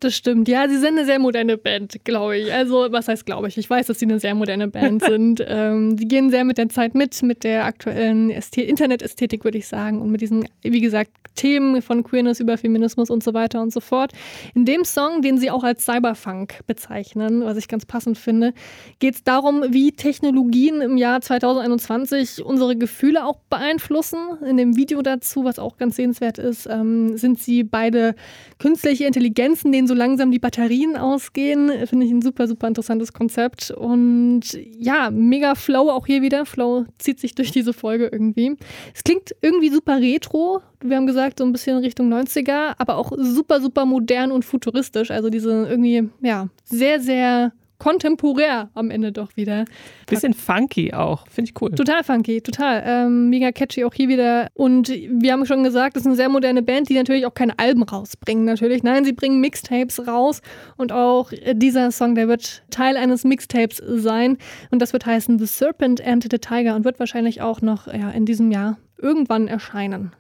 Das 0.02 0.16
stimmt. 0.16 0.48
Ja, 0.48 0.70
sie 0.70 0.78
sind 0.78 0.98
eine 0.98 1.06
sehr 1.06 1.20
moderne 1.20 1.58
Band, 1.58 2.06
glaube 2.06 2.38
ich. 2.38 2.54
Also, 2.54 2.88
was 2.90 3.10
heißt 3.10 3.26
glaube 3.26 3.50
ich? 3.50 3.58
Ich 3.58 3.70
weiß, 3.70 3.88
dass 3.88 4.00
sie 4.00 4.06
eine 4.06 4.20
sehr 4.20 4.34
moderne 4.34 4.70
Band 4.70 5.04
sind. 5.06 5.44
ähm, 5.46 5.98
die 5.98 6.08
gehen 6.08 6.30
sehr 6.30 6.46
mit 6.46 6.58
der 6.58 6.70
Zeit 6.70 6.96
mit, 6.96 7.22
mit 7.22 7.44
der 7.44 7.66
aktuellen 7.66 8.30
Ästhe 8.30 8.62
Internetästhetik, 8.62 9.44
würde 9.44 9.58
ich 9.58 9.68
sagen. 9.68 10.02
Und 10.02 10.10
mit 10.10 10.22
diesen, 10.22 10.48
wie 10.62 10.80
gesagt, 10.80 11.12
Themen 11.36 11.82
von 11.82 12.04
Queerness 12.04 12.40
über 12.40 12.58
Feminismus 12.58 13.10
und 13.10 13.24
so 13.24 13.34
weiter 13.34 13.62
und 13.62 13.72
so 13.72 13.80
fort. 13.80 14.14
In 14.56 14.66
dem 14.66 14.84
Song, 14.84 15.22
den 15.22 15.38
sie 15.38 15.52
auch 15.52 15.64
als 15.64 15.86
Cyberfunk 15.86 16.60
bezeichnen, 16.66 17.44
was 17.44 17.58
ich 17.58 17.68
ganz 17.68 17.86
passend 17.86 18.18
finde, 18.18 18.54
geht 19.00 19.16
es 19.16 19.24
darum, 19.24 19.64
wie 19.70 19.92
Technologien 19.92 20.82
im 20.82 20.98
Jahr 20.98 21.22
2021 21.22 22.44
unsere 22.44 22.76
Gefühle 22.76 23.26
auch 23.26 23.38
beeinflussen. 23.50 24.20
In 24.46 24.58
dem 24.58 24.76
Video 24.76 25.02
dazu, 25.02 25.46
was 25.46 25.60
auch 25.60 25.78
ganz 25.78 25.96
sehenswert 25.96 26.40
ist, 26.40 26.68
ähm, 26.68 27.18
sind 27.18 27.40
sie 27.40 27.64
beide 27.64 28.16
künstliche 28.60 29.06
Intelligenzen, 29.06 29.72
denen 29.72 29.88
so 29.90 29.94
langsam 29.94 30.32
die 30.32 30.40
Batterien 30.40 30.96
ausgehen. 30.96 31.86
Finde 31.86 32.06
ich 32.06 32.12
ein 32.12 32.22
super, 32.22 32.48
super 32.48 32.68
interessantes 32.68 33.12
Konzept. 33.12 33.72
Und 33.72 34.42
ja, 34.78 35.12
mega 35.12 35.56
Flow 35.56 35.90
auch 35.90 36.06
hier 36.06 36.22
wieder. 36.22 36.46
Flow 36.46 36.86
zieht 36.98 37.20
sich 37.20 37.36
durch 37.36 37.52
diese 37.52 37.74
Folge 37.74 38.08
irgendwie. 38.10 38.56
Es 38.96 39.04
klingt 39.04 39.36
irgendwie 39.42 39.70
super 39.70 40.00
retro. 40.00 40.62
Wir 40.82 40.96
haben 40.96 41.08
gesagt, 41.08 41.40
so 41.40 41.46
ein 41.46 41.52
bisschen 41.52 41.78
Richtung 41.80 42.12
90er, 42.14 42.76
aber 42.78 42.96
auch 42.96 43.12
super, 43.18 43.60
super 43.60 43.86
modern 43.86 44.32
und 44.32 44.46
futuristisch. 44.46 45.12
Also 45.12 45.30
diese 45.30 45.68
irgendwie, 45.68 46.10
ja, 46.22 46.48
sehr, 46.64 47.02
sehr 47.02 47.52
kontemporär 47.80 48.70
am 48.76 48.92
Ende 48.92 49.12
doch 49.12 49.36
wieder. 49.36 49.66
Bisschen 50.06 50.34
funky 50.34 50.94
auch. 50.94 51.26
Finde 51.28 51.50
ich 51.50 51.62
cool. 51.62 51.72
Total 51.72 52.04
funky, 52.04 52.42
total. 52.42 52.84
Ähm, 52.86 53.30
mega 53.30 53.52
catchy 53.52 53.84
auch 53.86 53.94
hier 53.94 54.10
wieder. 54.10 54.50
Und 54.54 54.90
wir 54.90 55.32
haben 55.32 55.46
schon 55.46 55.64
gesagt, 55.64 55.96
das 55.96 56.02
ist 56.02 56.08
eine 56.08 56.16
sehr 56.16 56.30
moderne 56.30 56.62
Band, 56.62 56.90
die 56.90 56.96
natürlich 56.96 57.26
auch 57.26 57.34
keine 57.34 57.58
Alben 57.58 57.84
rausbringen, 57.84 58.46
natürlich. 58.46 58.84
Nein, 58.84 59.06
sie 59.06 59.14
bringen 59.14 59.40
Mixtapes 59.40 60.06
raus. 60.08 60.42
Und 60.78 60.92
auch 60.92 61.32
äh, 61.32 61.56
dieser 61.56 61.92
Song, 61.92 62.16
der 62.16 62.28
wird 62.28 62.64
Teil 62.70 62.98
eines 62.98 63.24
Mixtapes 63.24 63.82
sein. 63.86 64.38
Und 64.70 64.82
das 64.82 64.94
wird 64.94 65.06
heißen 65.06 65.40
The 65.40 65.46
Serpent 65.46 66.06
and 66.06 66.28
the 66.30 66.38
Tiger 66.38 66.76
und 66.76 66.84
wird 66.84 67.00
wahrscheinlich 67.00 67.42
auch 67.42 67.62
noch 67.62 67.88
ja, 67.88 68.12
in 68.12 68.26
diesem 68.26 68.52
Jahr 68.52 68.78
irgendwann 68.98 69.48
erscheinen. 69.48 70.12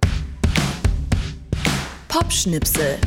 Popschnipsel. 2.07 2.97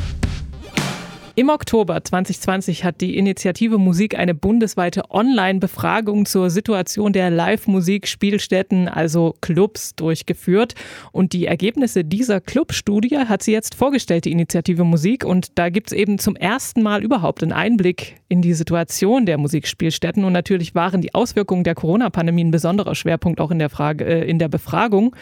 Im 1.34 1.48
Oktober 1.48 2.04
2020 2.04 2.84
hat 2.84 3.00
die 3.00 3.16
Initiative 3.16 3.78
Musik 3.78 4.18
eine 4.18 4.34
bundesweite 4.34 5.10
Online-Befragung 5.10 6.26
zur 6.26 6.50
Situation 6.50 7.14
der 7.14 7.30
Live-Musik-Spielstätten, 7.30 8.86
also 8.86 9.34
Clubs, 9.40 9.94
durchgeführt. 9.96 10.74
Und 11.10 11.32
die 11.32 11.46
Ergebnisse 11.46 12.04
dieser 12.04 12.42
Clubstudie 12.42 13.16
hat 13.16 13.42
sie 13.42 13.52
jetzt 13.52 13.74
vorgestellt, 13.74 14.26
die 14.26 14.32
Initiative 14.32 14.84
Musik. 14.84 15.24
Und 15.24 15.58
da 15.58 15.70
gibt 15.70 15.86
es 15.86 15.96
eben 15.96 16.18
zum 16.18 16.36
ersten 16.36 16.82
Mal 16.82 17.02
überhaupt 17.02 17.42
einen 17.42 17.52
Einblick 17.52 18.20
in 18.32 18.40
die 18.40 18.54
Situation 18.54 19.26
der 19.26 19.36
Musikspielstätten. 19.36 20.24
Und 20.24 20.32
natürlich 20.32 20.74
waren 20.74 21.02
die 21.02 21.12
Auswirkungen 21.12 21.64
der 21.64 21.74
Corona-Pandemie 21.74 22.44
ein 22.44 22.50
besonderer 22.50 22.94
Schwerpunkt 22.94 23.42
auch 23.42 23.50
in 23.50 23.58
der, 23.58 23.68
Frage, 23.68 24.06
äh, 24.06 24.24
in 24.24 24.38
der 24.38 24.48
Befragung. 24.48 25.14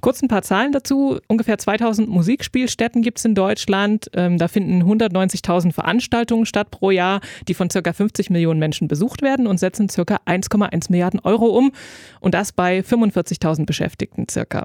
Kurz 0.00 0.20
ein 0.22 0.28
paar 0.28 0.42
Zahlen 0.42 0.72
dazu. 0.72 1.20
Ungefähr 1.28 1.56
2000 1.56 2.08
Musikspielstätten 2.08 3.00
gibt 3.00 3.18
es 3.18 3.24
in 3.24 3.36
Deutschland. 3.36 4.10
Ähm, 4.14 4.38
da 4.38 4.48
finden 4.48 4.82
190.000 4.82 5.72
Veranstaltungen 5.72 6.46
statt 6.46 6.72
pro 6.72 6.90
Jahr, 6.90 7.20
die 7.46 7.54
von 7.54 7.68
ca. 7.68 7.92
50 7.92 8.28
Millionen 8.30 8.58
Menschen 8.58 8.88
besucht 8.88 9.22
werden 9.22 9.46
und 9.46 9.58
setzen 9.58 9.86
ca. 9.86 10.18
1,1 10.26 10.90
Milliarden 10.90 11.20
Euro 11.20 11.46
um. 11.46 11.70
Und 12.18 12.34
das 12.34 12.50
bei 12.50 12.80
45.000 12.80 13.66
Beschäftigten 13.66 14.26
circa. 14.28 14.64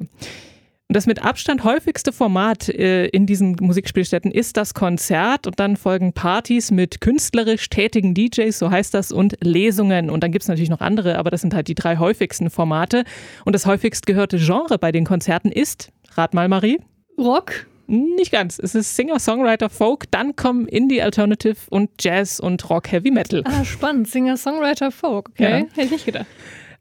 Und 0.93 0.97
das 0.97 1.07
mit 1.07 1.25
Abstand 1.25 1.63
häufigste 1.63 2.11
Format 2.13 2.69
äh, 2.69 3.07
in 3.07 3.25
diesen 3.25 3.55
Musikspielstätten 3.59 4.29
ist 4.29 4.57
das 4.57 4.75
Konzert 4.75 5.47
und 5.47 5.59
dann 5.59 5.75
folgen 5.75 6.13
Partys 6.13 6.69
mit 6.69 7.01
künstlerisch 7.01 7.67
tätigen 7.69 8.13
DJs, 8.13 8.59
so 8.59 8.69
heißt 8.69 8.93
das, 8.93 9.11
und 9.11 9.35
Lesungen. 9.41 10.11
Und 10.11 10.21
dann 10.21 10.31
gibt 10.31 10.43
es 10.43 10.49
natürlich 10.49 10.69
noch 10.69 10.81
andere, 10.81 11.17
aber 11.17 11.31
das 11.31 11.41
sind 11.41 11.55
halt 11.55 11.67
die 11.67 11.73
drei 11.73 11.97
häufigsten 11.97 12.51
Formate. 12.51 13.05
Und 13.43 13.53
das 13.55 13.65
häufigst 13.65 14.05
gehörte 14.05 14.37
Genre 14.37 14.77
bei 14.77 14.91
den 14.91 15.03
Konzerten 15.03 15.51
ist, 15.51 15.89
rat 16.11 16.35
mal 16.35 16.47
Marie, 16.47 16.79
Rock, 17.17 17.65
nicht 17.87 18.31
ganz. 18.31 18.59
Es 18.59 18.75
ist 18.75 18.95
Singer, 18.95 19.17
Songwriter, 19.17 19.71
Folk, 19.71 20.11
dann 20.11 20.35
kommen 20.35 20.67
Indie, 20.67 21.01
Alternative 21.01 21.57
und 21.71 21.89
Jazz 22.01 22.39
und 22.39 22.69
Rock, 22.69 22.91
Heavy 22.91 23.09
Metal. 23.09 23.41
ah, 23.45 23.65
spannend. 23.65 24.09
Singer, 24.09 24.37
Songwriter, 24.37 24.91
Folk. 24.91 25.29
Okay, 25.29 25.43
Ja. 25.43 25.57
hätte 25.57 25.81
ich 25.81 25.89
nicht 25.89 26.05
gedacht. 26.05 26.27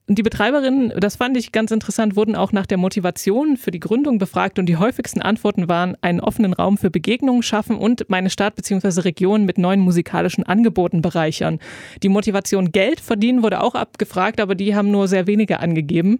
Und 0.08 0.18
die 0.18 0.22
Betreiberinnen, 0.24 0.92
das 0.98 1.14
fand 1.16 1.36
ich 1.36 1.52
ganz 1.52 1.70
interessant, 1.70 2.16
wurden 2.16 2.34
auch 2.34 2.50
nach 2.50 2.66
der 2.66 2.76
Motivation 2.76 3.56
für 3.56 3.70
die 3.70 3.78
Gründung 3.78 4.18
befragt 4.18 4.58
und 4.58 4.66
die 4.66 4.76
häufigsten 4.76 5.22
Antworten 5.22 5.68
waren, 5.68 5.96
einen 6.00 6.18
offenen 6.20 6.52
Raum 6.52 6.76
für 6.76 6.90
Begegnungen 6.90 7.44
schaffen 7.44 7.76
und 7.76 8.06
meine 8.08 8.28
Stadt 8.28 8.56
bzw. 8.56 9.02
Region 9.02 9.44
mit 9.44 9.58
neuen 9.58 9.78
musikalischen 9.78 10.44
Angeboten 10.44 11.02
bereichern. 11.02 11.60
Die 12.02 12.08
Motivation 12.08 12.72
Geld 12.72 13.00
verdienen 13.00 13.44
wurde 13.44 13.62
auch 13.62 13.76
abgefragt, 13.76 14.40
aber 14.40 14.56
die 14.56 14.74
haben 14.74 14.90
nur 14.90 15.06
sehr 15.06 15.28
wenige 15.28 15.60
angegeben. 15.60 16.18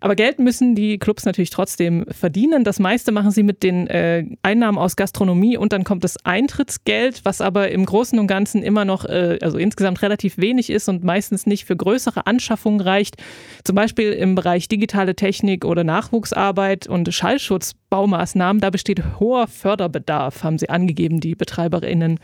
Aber 0.00 0.16
Geld 0.16 0.40
müssen 0.40 0.74
die 0.74 0.98
Clubs 0.98 1.24
natürlich 1.24 1.50
trotzdem 1.50 2.06
verdienen. 2.10 2.64
Das 2.64 2.80
meiste 2.80 3.12
machen 3.12 3.30
sie 3.30 3.44
mit 3.44 3.62
den 3.62 3.86
äh, 3.86 4.24
Einnahmen 4.42 4.76
aus 4.78 4.96
Gastronomie 4.96 5.56
und 5.56 5.72
dann 5.72 5.84
kommt 5.84 6.02
das 6.02 6.24
Eintrittsgeld, 6.24 7.20
was 7.24 7.40
aber 7.40 7.70
im 7.70 7.86
Großen 7.86 8.18
und 8.18 8.26
Ganzen 8.26 8.62
immer 8.64 8.84
noch, 8.84 9.04
äh, 9.04 9.38
also 9.40 9.56
insgesamt 9.56 10.02
relativ 10.02 10.38
wenig 10.38 10.68
ist 10.68 10.88
und 10.88 11.04
meistens 11.04 11.46
nicht 11.46 11.64
für 11.64 11.76
größere 11.76 12.26
Anschaffungen 12.26 12.80
reicht. 12.80 13.19
Zum 13.64 13.76
Beispiel 13.76 14.12
im 14.12 14.34
Bereich 14.34 14.68
digitale 14.68 15.14
Technik 15.14 15.64
oder 15.64 15.84
Nachwuchsarbeit 15.84 16.86
und 16.86 17.12
Schallschutzbaumaßnahmen, 17.12 18.60
da 18.60 18.70
besteht 18.70 19.02
hoher 19.20 19.46
Förderbedarf, 19.46 20.42
haben 20.42 20.58
sie 20.58 20.70
angegeben, 20.70 21.20
die 21.20 21.34
BetreiberInnen 21.34 22.18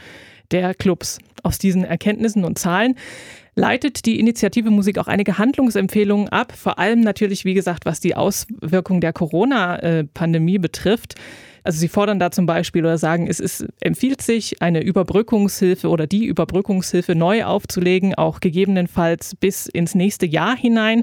der 0.51 0.75
Clubs. 0.75 1.19
Aus 1.43 1.59
diesen 1.59 1.85
Erkenntnissen 1.85 2.45
und 2.45 2.59
Zahlen 2.59 2.97
leitet 3.57 4.05
die 4.05 4.21
Initiative 4.21 4.71
Musik 4.71 4.99
auch 4.99 5.09
einige 5.09 5.39
Handlungsempfehlungen 5.39 6.29
ab, 6.29 6.53
vor 6.53 6.79
allem 6.79 7.01
natürlich, 7.01 7.45
wie 7.45 7.55
gesagt, 7.55 7.87
was 7.87 8.01
die 8.01 8.15
Auswirkungen 8.15 9.01
der 9.01 9.15
Corona-Pandemie 9.15 10.59
betrifft. 10.59 11.15
Also 11.65 11.81
sie 11.81 11.89
fordern 11.89 12.21
da 12.21 12.31
zum 12.31 12.47
Beispiel 12.47 12.85
oder 12.85 12.99
sagen, 12.99 13.27
es 13.27 13.41
ist, 13.41 13.67
empfiehlt 13.81 14.23
sich, 14.23 14.63
eine 14.63 14.85
Überbrückungshilfe 14.85 15.89
oder 15.89 16.07
die 16.07 16.27
Überbrückungshilfe 16.27 17.17
neu 17.17 17.45
aufzulegen, 17.45 18.15
auch 18.15 18.39
gegebenenfalls 18.39 19.35
bis 19.35 19.67
ins 19.67 19.97
nächste 19.97 20.27
Jahr 20.27 20.57
hinein, 20.57 21.03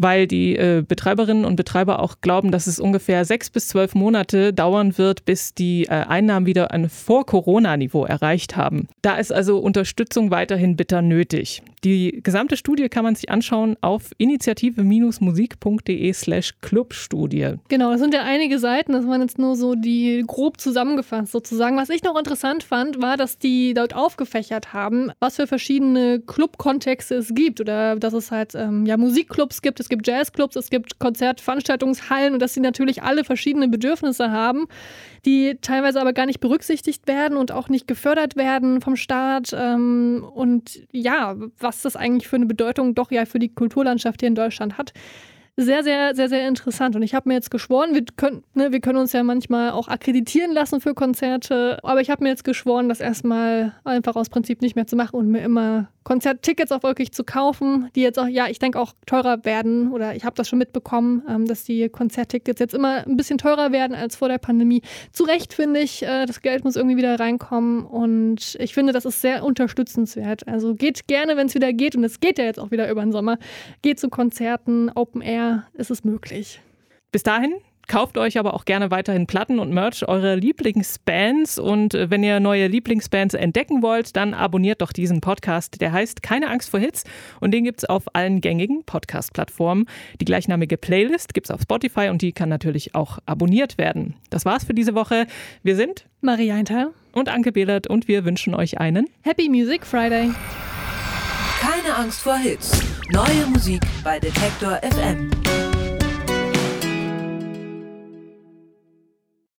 weil 0.00 0.26
die 0.26 0.56
äh, 0.56 0.82
Betreiberinnen 0.86 1.44
und 1.44 1.56
Betreiber 1.56 2.00
auch 2.00 2.16
glauben, 2.20 2.50
dass 2.50 2.66
es 2.66 2.80
ungefähr 2.80 3.24
sechs 3.24 3.50
bis 3.50 3.68
zwölf 3.68 3.94
Monate 3.94 4.52
dauern 4.52 4.96
wird, 4.98 5.24
bis 5.26 5.54
die 5.54 5.84
äh, 5.84 5.90
Einnahmen 5.90 6.46
wieder 6.46 6.70
ein 6.70 6.88
Vor-Corona-Niveau 6.88 8.04
erreicht 8.04 8.56
haben. 8.56 8.88
Da 9.02 9.16
ist 9.16 9.32
also 9.32 9.58
Unterstützung 9.58 10.30
weiterhin 10.30 10.76
bitter 10.76 11.02
nötig. 11.02 11.62
Die 11.84 12.20
gesamte 12.22 12.56
Studie 12.56 12.88
kann 12.88 13.04
man 13.04 13.14
sich 13.14 13.30
anschauen 13.30 13.76
auf 13.80 14.10
initiative-musik.de 14.18 16.12
slash 16.12 16.54
Clubstudie. 16.60 17.54
Genau, 17.68 17.90
das 17.90 18.00
sind 18.00 18.12
ja 18.12 18.22
einige 18.22 18.58
Seiten, 18.58 18.92
das 18.92 19.06
waren 19.06 19.22
jetzt 19.22 19.38
nur 19.38 19.56
so 19.56 19.74
die 19.74 20.22
grob 20.26 20.60
zusammengefasst 20.60 21.32
sozusagen. 21.32 21.78
Was 21.78 21.88
ich 21.88 22.02
noch 22.02 22.18
interessant 22.18 22.64
fand, 22.64 23.00
war, 23.00 23.16
dass 23.16 23.38
die 23.38 23.72
dort 23.74 23.94
aufgefächert 23.94 24.74
haben, 24.74 25.12
was 25.20 25.36
für 25.36 25.46
verschiedene 25.46 26.20
Clubkontexte 26.20 27.14
es 27.14 27.34
gibt 27.34 27.60
oder 27.60 27.96
dass 27.96 28.12
es 28.12 28.30
halt 28.30 28.54
ähm, 28.54 28.84
ja 28.86 28.96
Musikclubs 28.96 29.62
gibt, 29.62 29.80
es 29.80 29.89
gibt 29.90 30.06
Jazzclubs, 30.06 30.56
es 30.56 30.70
gibt 30.70 30.98
Konzertveranstaltungshallen 30.98 32.32
und 32.32 32.40
dass 32.40 32.54
sie 32.54 32.60
natürlich 32.60 33.02
alle 33.02 33.24
verschiedene 33.24 33.68
Bedürfnisse 33.68 34.30
haben, 34.30 34.66
die 35.26 35.58
teilweise 35.60 36.00
aber 36.00 36.14
gar 36.14 36.24
nicht 36.26 36.40
berücksichtigt 36.40 37.06
werden 37.06 37.36
und 37.36 37.52
auch 37.52 37.68
nicht 37.68 37.86
gefördert 37.86 38.36
werden 38.36 38.80
vom 38.80 38.96
Staat. 38.96 39.54
Ähm, 39.54 40.26
und 40.34 40.80
ja, 40.92 41.36
was 41.58 41.82
das 41.82 41.96
eigentlich 41.96 42.28
für 42.28 42.36
eine 42.36 42.46
Bedeutung 42.46 42.94
doch 42.94 43.10
ja 43.10 43.26
für 43.26 43.38
die 43.38 43.54
Kulturlandschaft 43.54 44.20
hier 44.20 44.28
in 44.28 44.34
Deutschland 44.34 44.78
hat. 44.78 44.94
Sehr, 45.56 45.82
sehr, 45.82 46.14
sehr, 46.14 46.30
sehr 46.30 46.48
interessant. 46.48 46.96
Und 46.96 47.02
ich 47.02 47.14
habe 47.14 47.28
mir 47.28 47.34
jetzt 47.34 47.50
geschworen, 47.50 47.92
wir 47.92 48.04
können, 48.16 48.42
ne, 48.54 48.72
wir 48.72 48.80
können 48.80 48.98
uns 48.98 49.12
ja 49.12 49.22
manchmal 49.22 49.72
auch 49.72 49.88
akkreditieren 49.88 50.52
lassen 50.52 50.80
für 50.80 50.94
Konzerte, 50.94 51.78
aber 51.82 52.00
ich 52.00 52.08
habe 52.08 52.22
mir 52.22 52.30
jetzt 52.30 52.44
geschworen, 52.44 52.88
das 52.88 53.00
erstmal 53.00 53.74
einfach 53.84 54.16
aus 54.16 54.30
Prinzip 54.30 54.62
nicht 54.62 54.74
mehr 54.74 54.86
zu 54.86 54.96
machen 54.96 55.16
und 55.16 55.28
mir 55.28 55.42
immer 55.42 55.88
Konzerttickets 56.02 56.72
auch 56.72 56.82
wirklich 56.82 57.12
zu 57.12 57.24
kaufen, 57.24 57.90
die 57.94 58.00
jetzt 58.00 58.18
auch, 58.18 58.26
ja, 58.26 58.48
ich 58.48 58.58
denke 58.58 58.80
auch 58.80 58.94
teurer 59.06 59.44
werden 59.44 59.92
oder 59.92 60.14
ich 60.14 60.24
habe 60.24 60.34
das 60.34 60.48
schon 60.48 60.58
mitbekommen, 60.58 61.22
ähm, 61.28 61.46
dass 61.46 61.64
die 61.64 61.88
Konzerttickets 61.88 62.58
jetzt 62.58 62.74
immer 62.74 63.06
ein 63.06 63.16
bisschen 63.16 63.38
teurer 63.38 63.72
werden 63.72 63.94
als 63.94 64.16
vor 64.16 64.28
der 64.28 64.38
Pandemie. 64.38 64.82
Zu 65.12 65.24
Recht 65.24 65.52
finde 65.52 65.80
ich, 65.80 66.02
äh, 66.02 66.26
das 66.26 66.40
Geld 66.40 66.64
muss 66.64 66.76
irgendwie 66.76 66.96
wieder 66.96 67.20
reinkommen 67.20 67.84
und 67.84 68.56
ich 68.58 68.72
finde, 68.72 68.92
das 68.92 69.04
ist 69.04 69.20
sehr 69.20 69.44
unterstützenswert. 69.44 70.48
Also 70.48 70.74
geht 70.74 71.06
gerne, 71.06 71.36
wenn 71.36 71.46
es 71.48 71.54
wieder 71.54 71.72
geht 71.72 71.96
und 71.96 72.04
es 72.04 72.20
geht 72.20 72.38
ja 72.38 72.44
jetzt 72.44 72.58
auch 72.58 72.70
wieder 72.70 72.90
über 72.90 73.02
den 73.02 73.12
Sommer, 73.12 73.38
geht 73.82 74.00
zu 74.00 74.08
Konzerten, 74.08 74.90
Open 74.94 75.20
Air, 75.20 75.66
ist 75.74 75.90
es 75.90 76.04
möglich. 76.04 76.60
Bis 77.12 77.22
dahin 77.22 77.54
Kauft 77.90 78.16
euch 78.18 78.38
aber 78.38 78.54
auch 78.54 78.66
gerne 78.66 78.92
weiterhin 78.92 79.26
Platten 79.26 79.58
und 79.58 79.72
Merch 79.72 80.06
eurer 80.06 80.36
Lieblingsbands. 80.36 81.58
Und 81.58 81.92
äh, 81.92 82.08
wenn 82.08 82.22
ihr 82.22 82.38
neue 82.38 82.68
Lieblingsbands 82.68 83.34
entdecken 83.34 83.82
wollt, 83.82 84.14
dann 84.14 84.32
abonniert 84.32 84.80
doch 84.80 84.92
diesen 84.92 85.20
Podcast. 85.20 85.80
Der 85.80 85.90
heißt 85.90 86.22
Keine 86.22 86.50
Angst 86.50 86.70
vor 86.70 86.78
Hits 86.78 87.02
und 87.40 87.50
den 87.50 87.64
gibt 87.64 87.80
es 87.80 87.84
auf 87.88 88.04
allen 88.14 88.40
gängigen 88.40 88.84
Podcast-Plattformen. 88.84 89.86
Die 90.20 90.24
gleichnamige 90.24 90.76
Playlist 90.76 91.34
gibt 91.34 91.48
es 91.48 91.50
auf 91.50 91.62
Spotify 91.62 92.10
und 92.10 92.22
die 92.22 92.30
kann 92.30 92.48
natürlich 92.48 92.94
auch 92.94 93.18
abonniert 93.26 93.76
werden. 93.76 94.14
Das 94.30 94.44
war's 94.44 94.62
für 94.62 94.74
diese 94.74 94.94
Woche. 94.94 95.26
Wir 95.64 95.74
sind 95.74 96.06
Marie 96.20 96.52
Eintal 96.52 96.90
und 97.10 97.28
Anke 97.28 97.50
Behlert 97.50 97.88
und 97.88 98.06
wir 98.06 98.24
wünschen 98.24 98.54
euch 98.54 98.78
einen 98.78 99.08
Happy 99.22 99.48
Music 99.48 99.84
Friday. 99.84 100.30
Keine 101.58 101.96
Angst 101.96 102.20
vor 102.20 102.36
Hits. 102.36 102.70
Neue 103.10 103.46
Musik 103.52 103.82
bei 104.04 104.20
Detektor 104.20 104.78
FM. 104.80 105.39